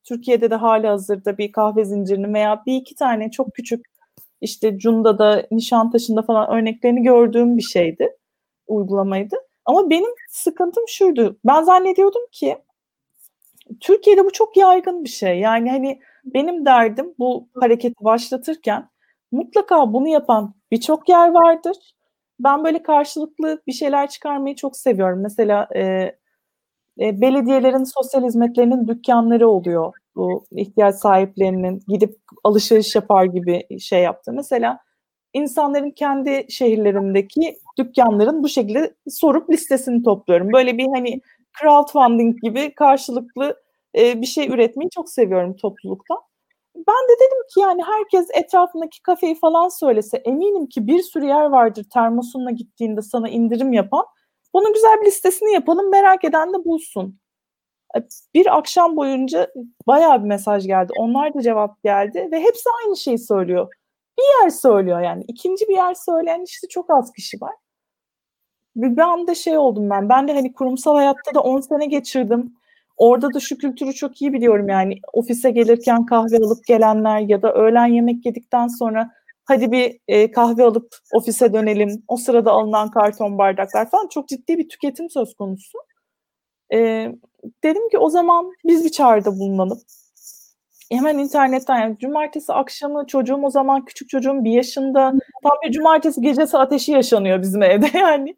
[0.03, 3.85] Türkiye'de de hali hazırda bir kahve zincirini veya bir iki tane çok küçük
[4.41, 8.17] işte Cunda'da, Nişantaşı'nda falan örneklerini gördüğüm bir şeydi,
[8.67, 9.35] uygulamaydı.
[9.65, 11.37] Ama benim sıkıntım şuydu.
[11.45, 12.57] Ben zannediyordum ki
[13.79, 15.39] Türkiye'de bu çok yaygın bir şey.
[15.39, 18.89] Yani hani benim derdim bu hareketi başlatırken
[19.31, 21.77] mutlaka bunu yapan birçok yer vardır
[22.43, 25.21] ben böyle karşılıklı bir şeyler çıkarmayı çok seviyorum.
[25.21, 25.81] Mesela e,
[26.99, 29.93] e, belediyelerin sosyal hizmetlerinin dükkanları oluyor.
[30.15, 34.33] Bu ihtiyaç sahiplerinin gidip alışveriş yapar gibi şey yaptı.
[34.33, 34.79] Mesela
[35.33, 40.53] insanların kendi şehirlerindeki dükkanların bu şekilde sorup listesini topluyorum.
[40.53, 41.21] Böyle bir hani
[41.61, 43.55] crowdfunding gibi karşılıklı
[43.97, 46.15] e, bir şey üretmeyi çok seviyorum toplulukta
[46.75, 51.45] ben de dedim ki yani herkes etrafındaki kafeyi falan söylese eminim ki bir sürü yer
[51.45, 54.05] vardır termosunla gittiğinde sana indirim yapan.
[54.53, 57.19] Bunun güzel bir listesini yapalım merak eden de bulsun.
[57.97, 57.99] E,
[58.33, 59.51] bir akşam boyunca
[59.87, 60.93] bayağı bir mesaj geldi.
[60.97, 63.71] Onlar da cevap geldi ve hepsi aynı şeyi söylüyor.
[64.19, 65.23] Bir yer söylüyor yani.
[65.27, 67.55] ikinci bir yer söyleyen işte çok az kişi var.
[68.75, 70.09] Bir de şey oldum ben.
[70.09, 72.55] Ben de hani kurumsal hayatta da 10 sene geçirdim.
[72.97, 77.53] Orada da şu kültürü çok iyi biliyorum yani ofise gelirken kahve alıp gelenler ya da
[77.53, 79.11] öğlen yemek yedikten sonra
[79.45, 82.03] hadi bir e, kahve alıp ofise dönelim.
[82.07, 85.77] O sırada alınan karton bardaklar falan çok ciddi bir tüketim söz konusu.
[86.73, 87.07] E,
[87.63, 89.79] dedim ki o zaman biz bir çağrıda bulunalım.
[90.91, 95.13] Hemen internetten yani cumartesi akşamı çocuğum o zaman küçük çocuğum bir yaşında
[95.43, 98.35] tam bir cumartesi gecesi ateşi yaşanıyor bizim evde yani.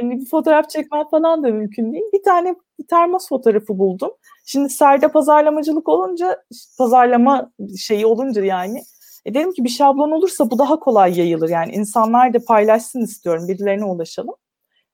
[0.00, 2.04] Hani bir fotoğraf çekmek falan da mümkün değil.
[2.12, 4.10] Bir tane bir termos fotoğrafı buldum.
[4.46, 6.42] Şimdi serde pazarlamacılık olunca,
[6.78, 8.82] pazarlama şeyi olunca yani
[9.26, 11.48] e dedim ki bir şablon olursa bu daha kolay yayılır.
[11.48, 14.34] Yani insanlar da paylaşsın istiyorum, birilerine ulaşalım.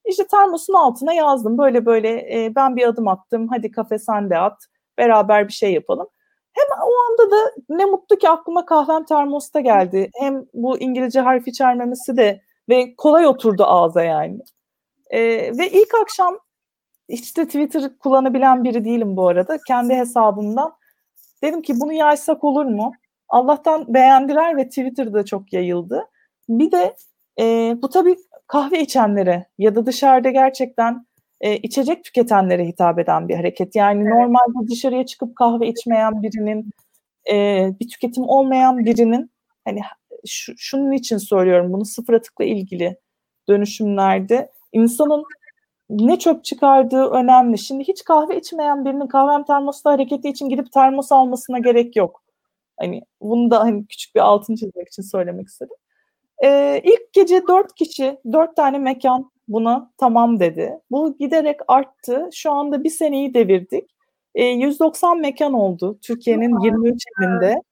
[0.06, 1.58] İşte termosun altına yazdım.
[1.58, 2.08] Böyle böyle
[2.44, 3.48] e, ben bir adım attım.
[3.48, 4.58] Hadi kafe sen de at.
[4.98, 6.08] Beraber bir şey yapalım.
[6.52, 10.10] Hemen o anda da ne mutlu ki aklıma kahvem termosta geldi.
[10.20, 14.38] Hem bu İngilizce harf içermemesi de ve kolay oturdu ağza yani.
[15.10, 15.20] E,
[15.58, 16.38] ve ilk akşam
[17.08, 19.58] işte Twitter kullanabilen biri değilim bu arada.
[19.66, 20.72] Kendi hesabımdan
[21.42, 22.92] dedim ki bunu yaysak olur mu?
[23.28, 26.06] Allah'tan beğendiler ve Twitter'da çok yayıldı.
[26.48, 26.96] Bir de
[27.40, 31.06] e, bu tabii kahve içenlere ya da dışarıda gerçekten
[31.40, 33.76] e, içecek tüketenlere hitap eden bir hareket.
[33.76, 34.12] Yani evet.
[34.12, 36.70] normalde dışarıya çıkıp kahve içmeyen birinin,
[37.30, 39.30] e, bir tüketim olmayan birinin
[39.64, 39.80] hani
[40.26, 42.96] şu, şunun için söylüyorum bunu sıfır atıkla ilgili
[43.48, 45.24] dönüşümlerde insanın
[45.90, 47.58] ne çöp çıkardığı önemli.
[47.58, 52.22] Şimdi hiç kahve içmeyen birinin kahvem termosta hareketi için gidip termos almasına gerek yok.
[52.80, 55.76] Hani bunu da hani küçük bir altın çizmek için söylemek istedim.
[56.44, 60.78] Ee, ilk gece dört kişi, dört tane mekan buna tamam dedi.
[60.90, 62.28] Bu giderek arttı.
[62.32, 63.90] Şu anda bir seneyi devirdik.
[64.34, 67.62] Ee, 190 mekan oldu Türkiye'nin 23 ilinde.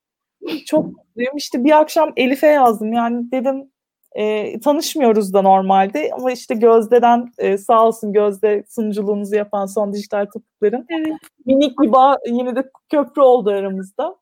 [0.67, 1.37] Çok mutluyum.
[1.37, 2.93] İşte bir akşam Elif'e yazdım.
[2.93, 3.71] Yani dedim
[4.19, 10.27] e, tanışmıyoruz da normalde ama işte Gözde'den e, sağ olsun Gözde sunuculuğumuzu yapan son dijital
[10.27, 11.17] topukların evet.
[11.47, 14.17] minik bir bağ yine de köprü oldu aramızda.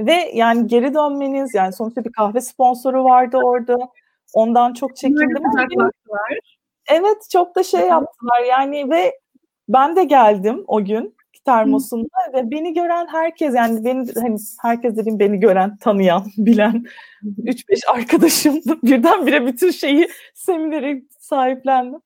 [0.00, 3.76] Ve yani geri dönmeniz yani sonuçta bir kahve sponsoru vardı orada.
[4.34, 5.42] Ondan çok çekindim.
[6.90, 9.18] Evet çok da şey yaptılar yani ve
[9.68, 11.15] ben de geldim o gün
[11.46, 12.32] termosunda Hı.
[12.32, 16.84] ve beni gören herkes yani beni hani herkes dediğim beni gören, tanıyan, bilen
[17.22, 22.00] 3-5 arkadaşım birdenbire bütün şeyi semineri sahiplendim.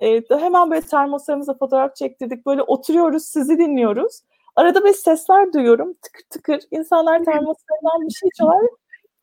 [0.00, 2.46] Ee, hemen böyle termoslarımıza fotoğraf çektirdik.
[2.46, 4.20] Böyle oturuyoruz, sizi dinliyoruz.
[4.56, 5.94] arada bir sesler duyuyorum.
[6.02, 6.60] Tıkır tıkır.
[6.70, 8.60] İnsanlar termoslarından bir şey içiyorlar.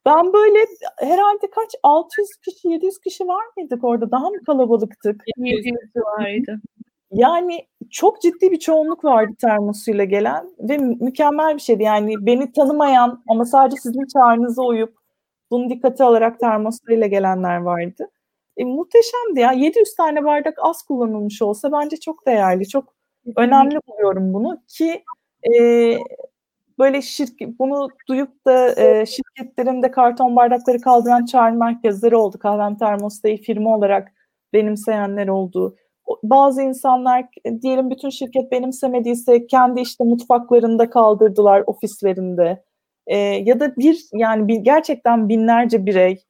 [0.06, 0.60] Ben böyle
[0.98, 4.12] herhalde kaç 600 kişi 700 kişi var mıydık orada?
[4.12, 5.24] Daha mı kalabalıktık?
[5.38, 6.62] 700 vardı.
[7.12, 11.84] Yani çok ciddi bir çoğunluk vardı termosuyla gelen ve mükemmel bir şeydi.
[11.84, 14.98] Yani beni tanımayan ama sadece sizin çağrınıza uyup
[15.52, 18.10] bunu dikkate alarak termoslarıyla gelenler vardı.
[18.58, 19.52] E, muhteşemdi ya.
[19.52, 22.68] 700 tane bardak az kullanılmış olsa bence çok değerli.
[22.68, 22.96] Çok
[23.38, 25.04] önemli buluyorum bunu ki
[25.56, 25.98] e,
[26.80, 32.40] böyle şirket bunu duyup da e, şirketlerin de karton bardakları kaldıran çağrı merkezleri oldu.
[32.40, 34.12] Kahvem Termos'tayı firma olarak
[34.54, 35.76] benimseyenler oldu.
[36.24, 37.26] Bazı insanlar
[37.62, 42.64] diyelim bütün şirket benimsemediyse kendi işte mutfaklarında kaldırdılar ofislerinde.
[43.08, 46.24] E, ya da bir yani bir, gerçekten binlerce birey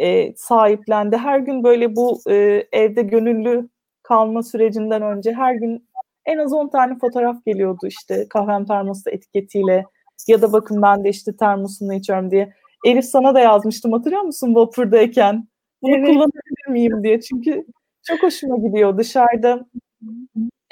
[0.00, 1.16] e, sahiplendi.
[1.16, 3.68] Her gün böyle bu e, evde gönüllü
[4.02, 5.88] kalma sürecinden önce her gün
[6.26, 9.84] en az 10 tane fotoğraf geliyordu işte kahvem termosu etiketiyle
[10.28, 12.52] ya da bakın ben de işte termosunu içiyorum diye.
[12.84, 15.48] Elif sana da yazmıştım hatırlıyor musun vapurdayken?
[15.82, 16.06] Bunu evet.
[16.06, 17.20] kullanabilir miyim diye.
[17.20, 17.66] Çünkü
[18.02, 19.66] çok hoşuma gidiyor dışarıda.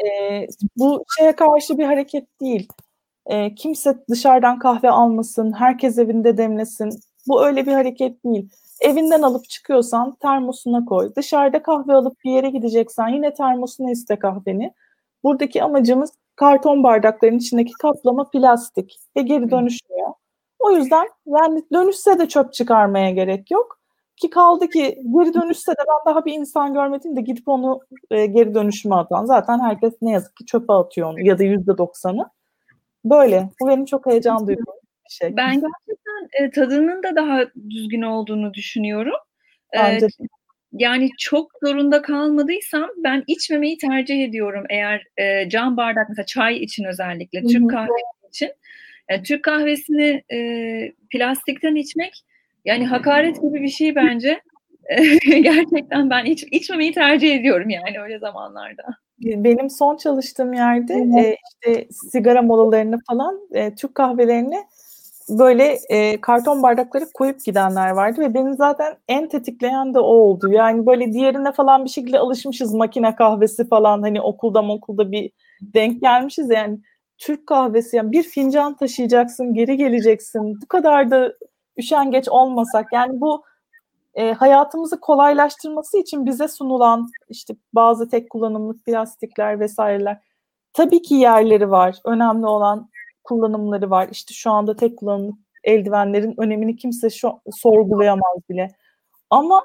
[0.05, 2.69] E, bu şeye karşı bir hareket değil.
[3.27, 6.91] E, kimse dışarıdan kahve almasın, herkes evinde demlesin.
[7.29, 8.51] Bu öyle bir hareket değil.
[8.81, 11.13] Evinden alıp çıkıyorsan termosuna koy.
[11.17, 14.75] Dışarıda kahve alıp bir yere gideceksen yine termosuna iste kahveni.
[15.25, 20.09] Buradaki amacımız karton bardakların içindeki kaplama plastik ve geri dönüşmüyor.
[20.59, 23.80] O yüzden yani dönüşse de çöp çıkarmaya gerek yok.
[24.21, 24.81] Ki kaldı ki
[25.17, 29.25] geri dönüşse de ben daha bir insan görmedim de gidip onu e, geri dönüşüme atan.
[29.25, 32.31] Zaten herkes ne yazık ki çöpe atıyor onu ya da yüzde doksanı.
[33.05, 33.49] Böyle.
[33.61, 34.65] Bu benim çok heyecan duyduğum
[35.05, 35.37] bir şey.
[35.37, 37.41] Ben gerçekten e, tadının da daha
[37.71, 39.17] düzgün olduğunu düşünüyorum.
[39.73, 40.27] E, Bence e,
[40.73, 46.85] yani çok zorunda kalmadıysam ben içmemeyi tercih ediyorum eğer e, cam bardak mesela çay için
[46.85, 48.53] özellikle Türk kahvesi için.
[49.11, 50.39] Yani Türk kahvesini e,
[51.11, 52.25] plastikten içmek
[52.65, 54.41] yani hakaret gibi bir şey bence.
[55.27, 58.83] Gerçekten ben iç, içmemeyi tercih ediyorum yani öyle zamanlarda.
[59.21, 64.57] Benim son çalıştığım yerde e, işte sigara molalarını falan e, Türk kahvelerini
[65.29, 70.53] böyle e, karton bardakları koyup gidenler vardı ve beni zaten en tetikleyen de o oldu.
[70.53, 75.31] Yani böyle diğerine falan bir şekilde alışmışız makine kahvesi falan hani okulda okulda bir
[75.63, 76.79] denk gelmişiz yani
[77.19, 81.33] Türk kahvesi yani bir fincan taşıyacaksın geri geleceksin bu kadar da
[81.79, 83.45] üşengeç olmasak yani bu
[84.15, 90.21] e, hayatımızı kolaylaştırması için bize sunulan işte bazı tek kullanımlık plastikler vesaireler
[90.73, 92.91] tabii ki yerleri var önemli olan
[93.25, 94.09] kullanımları var.
[94.13, 98.69] İşte şu anda tek kullanımlık eldivenlerin önemini kimse şu, sorgulayamaz bile.
[99.31, 99.65] Ama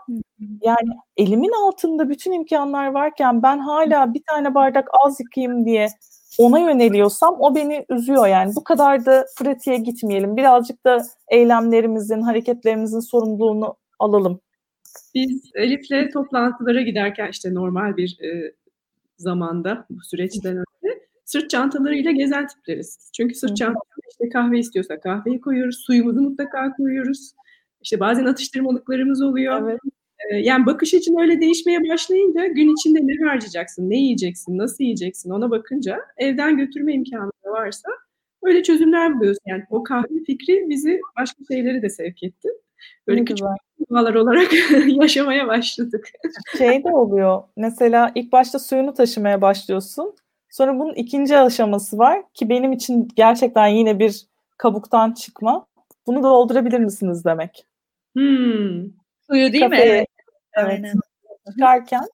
[0.62, 5.88] yani elimin altında bütün imkanlar varken ben hala bir tane bardak az yıkayayım diye
[6.38, 8.56] ona yöneliyorsam o beni üzüyor yani.
[8.56, 10.38] Bu kadar da pratiğe gitmeyelim.
[10.38, 14.40] Birazcık da eylemlerimizin, hareketlerimizin sorumluluğunu alalım.
[15.16, 18.54] Biz Elif'le toplantılara giderken işte normal bir e,
[19.18, 23.12] zamanda bu süreçten önce sırt çantalarıyla gezen tipleriz.
[23.14, 27.32] Çünkü sırt çantalarında işte kahve istiyorsa kahveyi koyuyoruz, suyumuzu mutlaka koyuyoruz.
[27.82, 29.70] İşte bazen atıştırmalıklarımız oluyor.
[29.70, 29.80] Evet.
[30.34, 35.52] Yani bakış için öyle değişmeye başlayınca gün içinde ne harcayacaksın, ne yiyeceksin, nasıl yiyeceksin ona
[35.52, 37.90] bakınca evden götürme imkanı varsa
[38.44, 39.38] öyle çözümler buluyoruz.
[39.46, 42.50] Yani o kahve fikri bizi başka şeyleri de sevk etti.
[43.08, 43.48] Böyle ne küçük
[43.90, 44.48] dualar olarak
[44.88, 46.10] yaşamaya başladık.
[46.58, 47.44] Şey de oluyor.
[47.58, 50.16] Mesela ilk başta suyunu taşımaya başlıyorsun.
[50.50, 54.26] Sonra bunun ikinci aşaması var ki benim için gerçekten yine bir
[54.58, 55.66] kabuktan çıkma.
[56.08, 57.66] Bunu doldurabilir misiniz demek.
[58.16, 58.84] Hmm.
[59.30, 60.06] Suyu değil Kafeye, mi?
[60.56, 60.80] Evet.
[60.84, 60.96] evet.
[61.52, 62.06] Çıkarken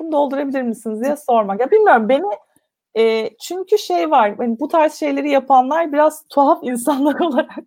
[0.00, 1.60] bunu doldurabilir misiniz diye sormak.
[1.60, 2.38] Ya bilmiyorum beni
[2.96, 7.64] e, çünkü şey var yani bu tarz şeyleri yapanlar biraz tuhaf insanlar olarak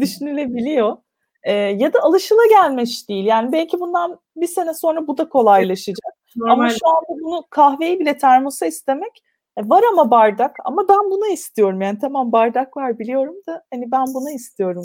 [0.00, 0.96] düşünülebiliyor.
[1.42, 3.24] E, ya da alışıla gelmiş değil.
[3.24, 6.14] Yani belki bundan bir sene sonra bu da kolaylaşacak.
[6.36, 6.52] Normal.
[6.52, 9.22] Ama şu anda bunu kahveyi bile termosa istemek
[9.56, 13.92] e, var ama bardak ama ben bunu istiyorum yani tamam bardak var biliyorum da hani
[13.92, 14.84] ben bunu istiyorum.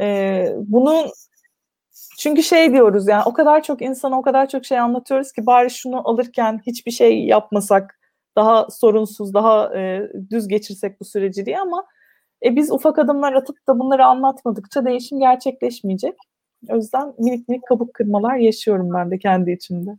[0.00, 1.10] Ee, bunun
[2.18, 5.70] çünkü şey diyoruz yani o kadar çok insana o kadar çok şey anlatıyoruz ki bari
[5.70, 8.00] şunu alırken hiçbir şey yapmasak
[8.36, 11.86] daha sorunsuz daha e, düz geçirsek bu süreci diye ama
[12.44, 16.14] e, biz ufak adımlar atıp da bunları anlatmadıkça değişim gerçekleşmeyecek.
[16.68, 19.90] O yüzden minik minik kabuk kırmalar yaşıyorum ben de kendi içimde.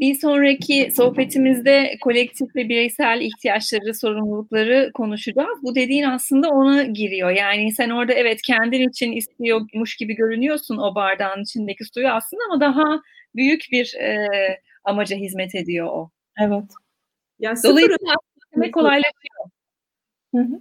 [0.00, 5.58] Bir sonraki sohbetimizde kolektif ve bireysel ihtiyaçları, sorumlulukları konuşacağız.
[5.62, 7.30] Bu dediğin aslında ona giriyor.
[7.30, 12.60] Yani sen orada evet kendin için istiyormuş gibi görünüyorsun o bardağın içindeki suyu aslında ama
[12.60, 13.02] daha
[13.34, 14.28] büyük bir e,
[14.84, 16.10] amaca hizmet ediyor o.
[16.40, 16.64] Evet.
[17.38, 18.14] Yani Dolayısıyla
[18.52, 19.44] aslında kolaylaşıyor.
[20.34, 20.60] Hı hı.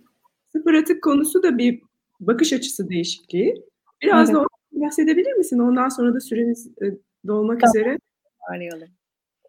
[0.52, 1.82] sıfır atık konusu da bir
[2.20, 3.64] bakış açısı değişikliği.
[4.02, 4.42] Biraz evet.
[4.42, 5.60] da bahsedebilir misin?
[5.60, 6.86] Ondan sonra da süremiz e,
[7.28, 7.76] dolmak tamam.
[7.76, 7.98] üzere.
[8.50, 8.97] Arayalım.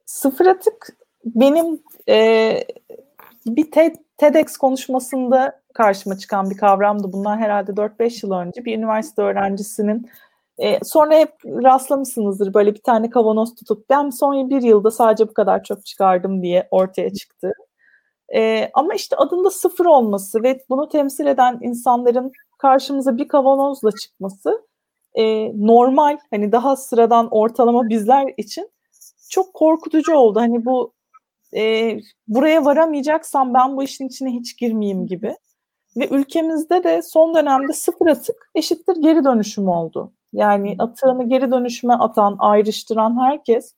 [0.09, 2.53] Sıfır atık benim e,
[3.47, 7.13] bir TED, TEDx konuşmasında karşıma çıkan bir kavramdı.
[7.13, 10.11] Bundan herhalde 4-5 yıl önce bir üniversite öğrencisinin
[10.59, 15.35] e, sonra hep rastlamışsınızdır böyle bir tane kavanoz tutup ben son bir yılda sadece bu
[15.35, 17.53] kadar çöp çıkardım diye ortaya çıktı.
[18.35, 24.67] E, ama işte adında sıfır olması ve bunu temsil eden insanların karşımıza bir kavanozla çıkması
[25.15, 28.71] e, normal hani daha sıradan ortalama bizler için
[29.29, 30.41] çok korkutucu oldu.
[30.41, 30.93] Hani bu
[31.57, 31.97] e,
[32.29, 35.37] buraya varamayacaksam ben bu işin içine hiç girmeyeyim gibi.
[35.97, 40.13] Ve ülkemizde de son dönemde sıfır atık eşittir geri dönüşüm oldu.
[40.33, 43.75] Yani atığını geri dönüşüme atan, ayrıştıran herkes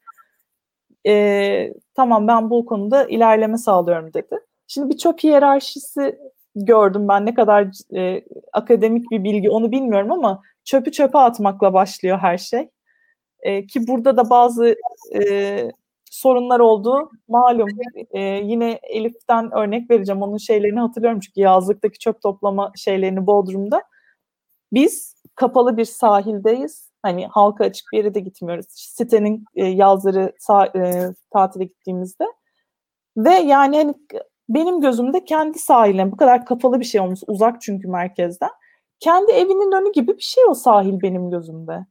[1.07, 4.40] e, tamam ben bu konuda ilerleme sağlıyorum dedi.
[4.66, 6.18] Şimdi bir çöp hiyerarşisi
[6.55, 12.18] gördüm ben ne kadar e, akademik bir bilgi onu bilmiyorum ama çöpü çöpe atmakla başlıyor
[12.18, 12.68] her şey.
[13.43, 14.76] E, ki burada da bazı
[15.14, 15.70] e,
[16.11, 17.11] sorunlar oldu.
[17.28, 17.68] Malum
[18.11, 20.22] e, yine Elif'ten örnek vereceğim.
[20.22, 23.82] Onun şeylerini hatırlıyorum çünkü yazlıktaki çöp toplama şeylerini Bodrum'da.
[24.72, 26.91] Biz kapalı bir sahildeyiz.
[27.03, 28.66] Hani halka açık bir yere de gitmiyoruz.
[28.68, 30.32] Sitenin e, yazları
[30.76, 32.24] e, tatile gittiğimizde.
[33.16, 33.95] Ve yani hani
[34.49, 37.20] benim gözümde kendi sahilim bu kadar kapalı bir şey olmuş.
[37.26, 38.51] Uzak çünkü merkezden.
[39.01, 41.86] Kendi evinin önü gibi bir şey o sahil benim gözümde.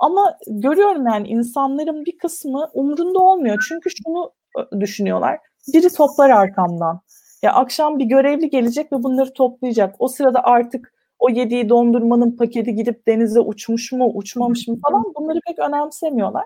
[0.00, 3.64] Ama görüyorum yani insanların bir kısmı umrunda olmuyor.
[3.68, 4.32] Çünkü şunu
[4.80, 5.38] düşünüyorlar.
[5.74, 7.00] Biri toplar arkamdan.
[7.42, 9.94] Ya akşam bir görevli gelecek ve bunları toplayacak.
[9.98, 15.38] O sırada artık o yediği dondurmanın paketi gidip denize uçmuş mu, uçmamış mı falan bunları
[15.46, 16.44] pek önemsemiyorlar.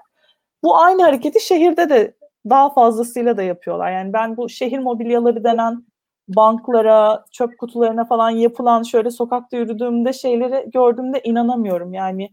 [0.62, 2.14] Bu aynı hareketi şehirde de
[2.50, 3.92] daha fazlasıyla da yapıyorlar.
[3.92, 5.84] Yani ben bu şehir mobilyaları denen
[6.28, 11.94] banklara, çöp kutularına falan yapılan şöyle sokakta yürüdüğümde şeyleri gördüğümde inanamıyorum.
[11.94, 12.30] Yani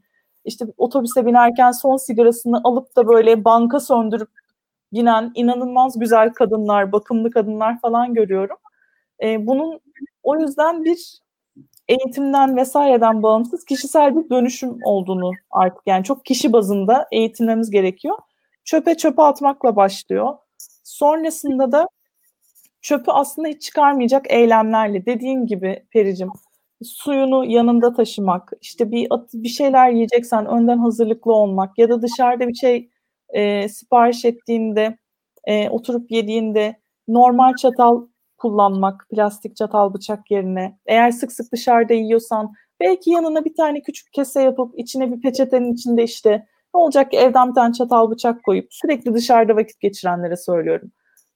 [0.48, 4.30] işte otobüse binerken son sigarasını alıp da böyle banka söndürüp
[4.93, 8.58] binen inanılmaz güzel kadınlar, bakımlı kadınlar falan görüyorum.
[9.24, 9.80] E, bunun
[10.24, 11.20] o yüzden bir
[11.88, 18.18] eğitimden vesaireden bağımsız kişisel bir dönüşüm olduğunu artık yani çok kişi bazında eğitimlerimiz gerekiyor.
[18.66, 20.34] Çöpe çöpe atmakla başlıyor.
[20.84, 21.89] Sonrasında da
[22.82, 26.30] çöpü aslında hiç çıkarmayacak eylemlerle dediğin gibi Pericim
[26.84, 32.56] suyunu yanında taşımak, işte bir bir şeyler yiyeceksen önden hazırlıklı olmak ya da dışarıda bir
[32.56, 32.90] şey
[33.30, 34.98] e, sipariş ettiğinde
[35.46, 36.76] e, oturup yediğinde
[37.08, 38.08] normal çatal
[38.38, 40.80] kullanmak, plastik çatal bıçak yerine.
[40.86, 45.74] Eğer sık sık dışarıda yiyorsan belki yanına bir tane küçük kese yapıp içine bir peçetenin
[45.74, 46.32] içinde işte
[46.76, 50.92] ne olacak ki evden bir tane çatal bıçak koyup sürekli dışarıda vakit geçirenlere söylüyorum.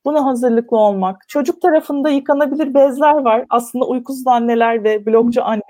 [0.06, 1.30] Buna hazırlıklı olmak.
[1.30, 3.46] Çocuk tarafında yıkanabilir bezler var.
[3.50, 5.62] Aslında uykusuz anneler ve blogcu anne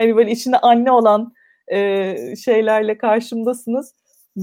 [0.00, 1.32] hani böyle içinde anne olan
[1.68, 3.94] e, şeylerle karşımdasınız.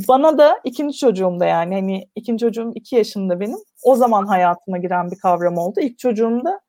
[0.08, 3.58] Bana da ikinci çocuğum da yani hani ikinci çocuğum iki yaşında benim.
[3.84, 5.80] O zaman hayatıma giren bir kavram oldu.
[5.80, 6.60] İlk çocuğumda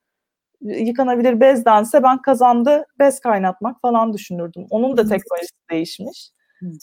[0.60, 4.66] yıkanabilir bezdense ben kazandı bez kaynatmak falan düşünürdüm.
[4.70, 6.30] Onun da teknolojisi değişmiş.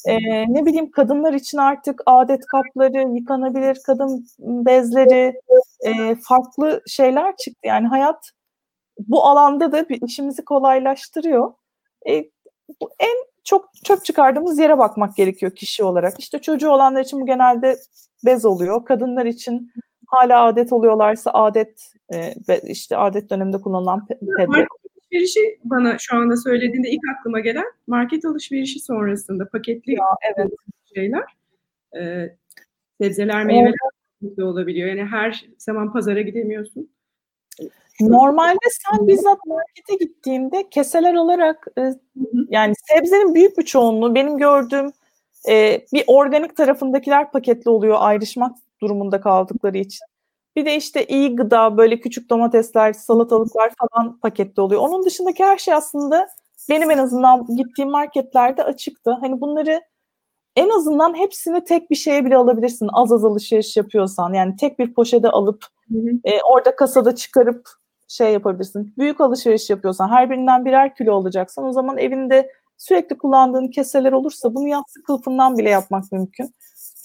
[0.08, 5.34] Ee, ne bileyim kadınlar için artık adet kapları, yıkanabilir kadın bezleri,
[5.86, 7.68] e, farklı şeyler çıktı.
[7.68, 8.32] Yani hayat
[9.08, 11.54] bu alanda da bir işimizi kolaylaştırıyor.
[12.10, 12.14] E,
[13.00, 16.20] en çok çöp çıkardığımız yere bakmak gerekiyor kişi olarak.
[16.20, 17.78] İşte çocuğu olanlar için bu genelde
[18.26, 18.86] bez oluyor.
[18.86, 19.72] Kadınlar için
[20.08, 24.68] hala adet oluyorlarsa adet e, işte adet döneminde kullanılan pedler.
[25.12, 30.06] Alışverişi bana şu anda söylediğinde ilk aklıma gelen market alışverişi sonrasında paketli ya,
[30.38, 30.52] evet.
[30.96, 31.24] şeyler.
[32.00, 32.30] E,
[33.02, 33.74] sebzeler, meyveler
[34.24, 34.38] evet.
[34.38, 34.90] de olabiliyor.
[34.90, 36.90] Yani her zaman pazara gidemiyorsun.
[38.02, 41.82] Normalde sen bizzat markete gittiğinde keseler olarak e,
[42.50, 44.92] yani sebzenin büyük bir çoğunluğu benim gördüğüm
[45.50, 50.06] e, bir organik tarafındakiler paketli oluyor ayrışmak durumunda kaldıkları için.
[50.56, 54.82] Bir de işte iyi gıda böyle küçük domatesler, salatalıklar falan paketli oluyor.
[54.82, 56.28] Onun dışındaki her şey aslında
[56.70, 59.12] benim en azından gittiğim marketlerde açıktı.
[59.22, 59.82] Hani bunları
[60.56, 62.90] en azından hepsini tek bir şeye bile alabilirsin.
[62.94, 64.34] Az az alışveriş yapıyorsan.
[64.34, 66.10] Yani tek bir poşete alıp hı hı.
[66.24, 67.70] E, orada kasada çıkarıp
[68.08, 68.94] şey yapabilirsin.
[68.98, 74.56] Büyük alışveriş yapıyorsan her birinden birer kilo alacaksan o zaman evinde sürekli kullandığın keseler olursa
[74.56, 76.56] bunu yastık kılıfından bile yapmak mümkün.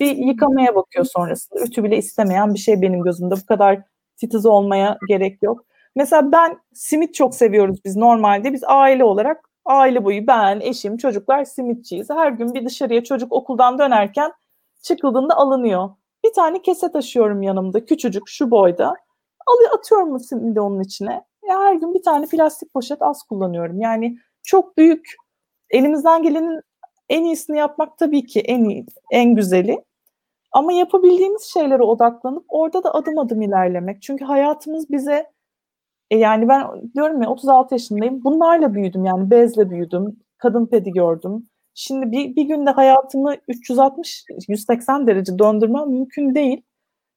[0.01, 1.61] Bir yıkamaya bakıyor sonrasında.
[1.61, 3.35] Ütü bile istemeyen bir şey benim gözümde.
[3.43, 3.83] Bu kadar
[4.17, 5.65] titiz olmaya gerek yok.
[5.97, 8.53] Mesela ben simit çok seviyoruz biz normalde.
[8.53, 12.11] Biz aile olarak aile boyu ben, eşim, çocuklar simitçiyiz.
[12.11, 14.33] Her gün bir dışarıya çocuk okuldan dönerken
[14.83, 15.91] çıkıldığında alınıyor.
[16.25, 18.95] Bir tane kese taşıyorum yanımda küçücük şu boyda.
[19.47, 21.25] Alıyor atıyorum simidi onun içine.
[21.49, 23.81] her gün bir tane plastik poşet az kullanıyorum.
[23.81, 25.15] Yani çok büyük
[25.71, 26.61] elimizden gelenin
[27.09, 29.85] en iyisini yapmak tabii ki en iyi, en güzeli.
[30.57, 34.03] Ama yapabildiğimiz şeylere odaklanıp orada da adım adım ilerlemek.
[34.03, 35.33] Çünkü hayatımız bize
[36.11, 38.25] e yani ben diyorum ya 36 yaşındayım.
[38.25, 40.17] Bunlarla büyüdüm yani bezle büyüdüm.
[40.39, 41.47] Kadın pedi gördüm.
[41.75, 46.63] Şimdi bir, bir günde hayatımı 360-180 derece döndürmem mümkün değil.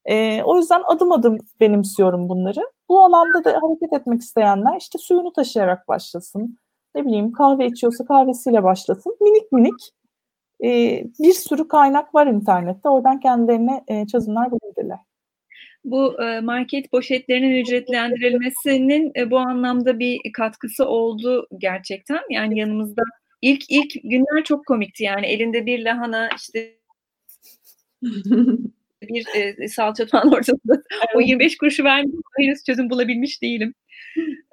[0.06, 2.62] E, o yüzden adım adım benimsiyorum bunları.
[2.90, 6.58] Bu alanda da hareket etmek isteyenler işte suyunu taşıyarak başlasın.
[6.96, 9.18] Ne bileyim kahve içiyorsa kahvesiyle başlasın.
[9.22, 9.92] Minik minik
[10.64, 12.90] e, bir sürü kaynak var internette.
[12.90, 14.98] Oradan kendilerine e, çözümler bulabilirler.
[15.84, 22.20] Bu e, market poşetlerinin ücretlendirilmesinin e, bu anlamda bir katkısı oldu gerçekten.
[22.30, 23.02] Yani yanımızda
[23.42, 26.76] ilk ilk günler çok komikti yani elinde bir lahana işte
[29.02, 31.16] bir e, salça falan ortasında evet.
[31.16, 33.74] o 25 kuruşu verdim henüz çözüm bulabilmiş değilim.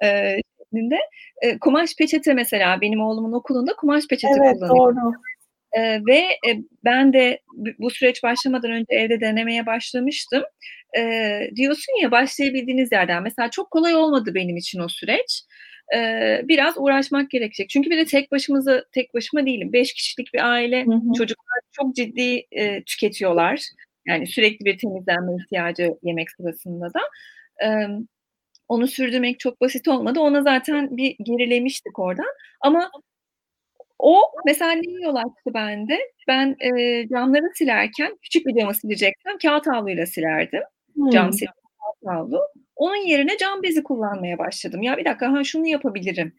[0.03, 0.97] E, şeklinde.
[1.41, 4.95] E, kumaş peçete mesela benim oğlumun okulunda kumaş peçete evet, kullanıyor.
[4.95, 5.11] Doğru.
[5.77, 6.49] E, ve e,
[6.85, 7.39] ben de
[7.79, 10.43] bu süreç başlamadan önce evde denemeye başlamıştım.
[10.97, 11.01] E,
[11.55, 15.43] diyorsun ya başlayabildiğiniz yerden mesela çok kolay olmadı benim için o süreç.
[15.95, 15.99] E,
[16.43, 17.69] biraz uğraşmak gerekecek.
[17.69, 19.73] Çünkü bir de tek başımıza tek başıma değilim.
[19.73, 21.13] Beş kişilik bir aile, hı hı.
[21.17, 23.61] çocuklar çok ciddi e, tüketiyorlar.
[24.07, 26.99] Yani sürekli bir temizlenme ihtiyacı yemek sırasında da.
[27.65, 27.67] E,
[28.67, 30.19] onu sürdürmek çok basit olmadı.
[30.19, 32.25] Ona zaten bir gerilemiştik oradan.
[32.61, 32.91] Ama
[33.99, 35.97] o mesela ne yol açtı bende?
[36.27, 40.61] Ben e, camları silerken küçük bir camı sileceksem kağıt havluyla silerdim.
[40.95, 41.09] Hmm.
[41.09, 42.41] Cam kağıt havlu.
[42.75, 44.81] Onun yerine cam bezi kullanmaya başladım.
[44.81, 46.33] Ya bir dakika ha şunu yapabilirim.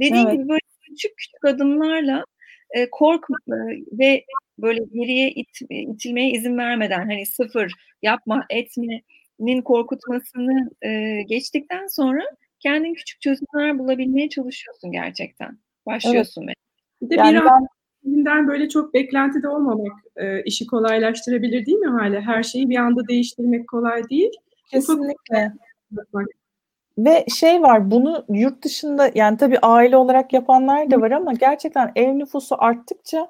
[0.00, 0.32] Dediğim evet.
[0.32, 2.24] gibi böyle küçük küçük adımlarla
[2.70, 3.56] e, korkma e,
[3.98, 4.24] ve
[4.58, 7.72] böyle geriye it, itilmeye izin vermeden hani sıfır
[8.02, 12.22] yapma etmenin korkutmasını e, geçtikten sonra
[12.60, 15.58] kendin küçük çözümler bulabilmeye çalışıyorsun gerçekten.
[15.86, 16.42] Başlıyorsun.
[16.42, 16.61] Evet.
[17.02, 17.40] Bir de yani
[18.04, 18.48] bir ben...
[18.48, 22.20] böyle çok beklentide olmamak e, işi kolaylaştırabilir değil mi hale?
[22.20, 24.30] Her şeyi bir anda değiştirmek kolay değil.
[24.70, 25.52] Kesinlikle.
[26.98, 31.92] Ve şey var bunu yurt dışında yani tabii aile olarak yapanlar da var ama gerçekten
[31.96, 33.28] ev nüfusu arttıkça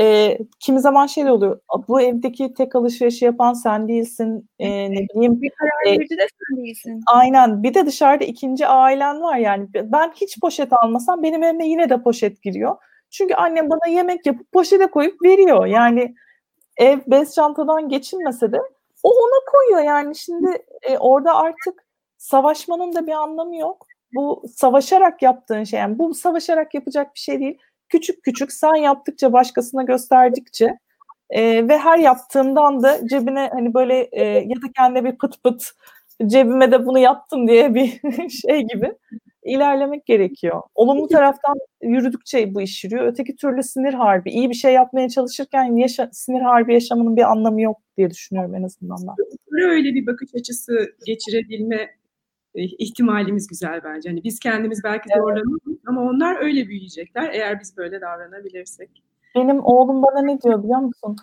[0.00, 1.60] e, kimi zaman şey de oluyor.
[1.88, 4.48] Bu evdeki tek alışverişi yapan sen değilsin.
[4.58, 5.42] E, ne bileyim.
[5.42, 7.00] Bir karar e, de sen değilsin.
[7.06, 7.62] Aynen.
[7.62, 9.68] Bir de dışarıda ikinci ailen var yani.
[9.74, 12.76] Ben hiç poşet almasam benim evime yine de poşet giriyor.
[13.10, 15.66] Çünkü annem bana yemek yapıp poşete koyup veriyor.
[15.66, 16.14] Yani
[16.76, 18.58] ev bez çantadan geçinmese de
[19.02, 21.84] o ona koyuyor yani şimdi e, orada artık
[22.18, 23.86] savaşmanın da bir anlamı yok.
[24.14, 27.58] Bu savaşarak yaptığın şey yani bu savaşarak yapacak bir şey değil.
[27.88, 30.78] Küçük küçük sen yaptıkça başkasına gösterdikçe
[31.30, 35.62] e, ve her yaptığından da cebine hani böyle e, ya da kendine bir pıt pıt
[36.26, 38.00] cebime de bunu yaptım diye bir
[38.30, 38.94] şey gibi
[39.48, 40.62] ilerlemek gerekiyor.
[40.74, 43.06] Olumlu taraftan yürüdükçe bu iş yürüyor.
[43.06, 44.30] Öteki türlü sinir harbi.
[44.30, 48.62] İyi bir şey yapmaya çalışırken yaşa, sinir harbi yaşamanın bir anlamı yok diye düşünüyorum en
[48.62, 49.14] azından ben.
[49.70, 51.88] Öyle bir bakış açısı geçirebilme
[52.54, 54.08] e, ihtimalimiz güzel bence.
[54.08, 55.22] Hani biz kendimiz belki evet.
[55.22, 59.02] zorlanırız ama onlar öyle büyüyecekler eğer biz böyle davranabilirsek.
[59.34, 61.16] Benim oğlum bana ne diyor biliyor musun?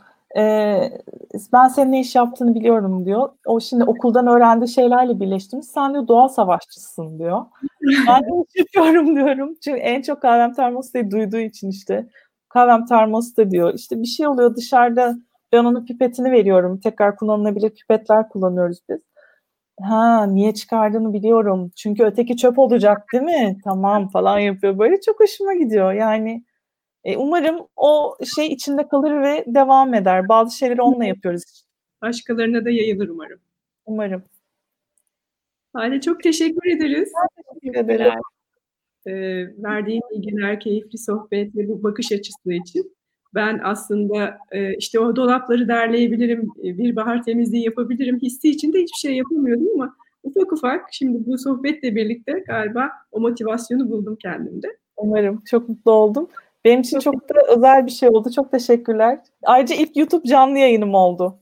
[1.53, 3.29] Ben senin ne iş yaptığını biliyorum diyor.
[3.45, 5.67] O şimdi okuldan öğrendiği şeylerle birleştirmiş.
[5.67, 7.45] Sen diyor doğa savaşçısın diyor.
[8.07, 9.55] ben de iş yapıyorum diyorum.
[9.63, 12.07] Çünkü en çok kahvem termosu duyduğu için işte
[12.49, 13.73] kahvem termosu da diyor.
[13.73, 15.15] İşte bir şey oluyor dışarıda
[15.51, 16.79] ben onun pipetini veriyorum.
[16.79, 18.99] Tekrar kullanılabilir pipetler kullanıyoruz biz.
[19.81, 21.71] Ha niye çıkardığını biliyorum.
[21.75, 23.57] Çünkü öteki çöp olacak değil mi?
[23.63, 24.79] Tamam falan yapıyor.
[24.79, 25.93] Böyle çok hoşuma gidiyor.
[25.93, 26.43] Yani
[27.05, 30.29] e, umarım o şey içinde kalır ve devam eder.
[30.29, 31.43] Bazı şeyleri onunla yapıyoruz.
[32.01, 33.39] Başkalarına da yayılır umarım.
[33.85, 34.23] Umarım.
[35.73, 37.11] Hale çok teşekkür ederiz.
[37.61, 38.13] teşekkür ederim.
[39.05, 39.13] E,
[39.63, 42.95] verdiğin bilgiler, keyifli sohbet ve bu bakış açısı için.
[43.35, 49.09] Ben aslında e, işte o dolapları derleyebilirim, e, bir bahar temizliği yapabilirim hissi içinde hiçbir
[49.09, 54.67] şey yapamıyordum ama ufak ufak şimdi bu sohbetle birlikte galiba o motivasyonu buldum kendimde.
[54.97, 55.41] Umarım.
[55.45, 56.29] Çok mutlu oldum.
[56.65, 58.31] Benim için çok da özel bir şey oldu.
[58.35, 59.19] Çok teşekkürler.
[59.43, 61.39] Ayrıca ilk YouTube canlı yayınım oldu.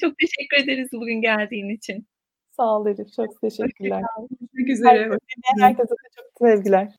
[0.00, 2.06] çok teşekkür ederiz bugün geldiğin için.
[2.50, 3.12] Sağ ol Elif.
[3.16, 4.02] Çok teşekkürler.
[4.30, 4.98] Görüşmek üzere.
[4.98, 5.18] Herkese,
[5.60, 6.88] herkese çok sevgiler.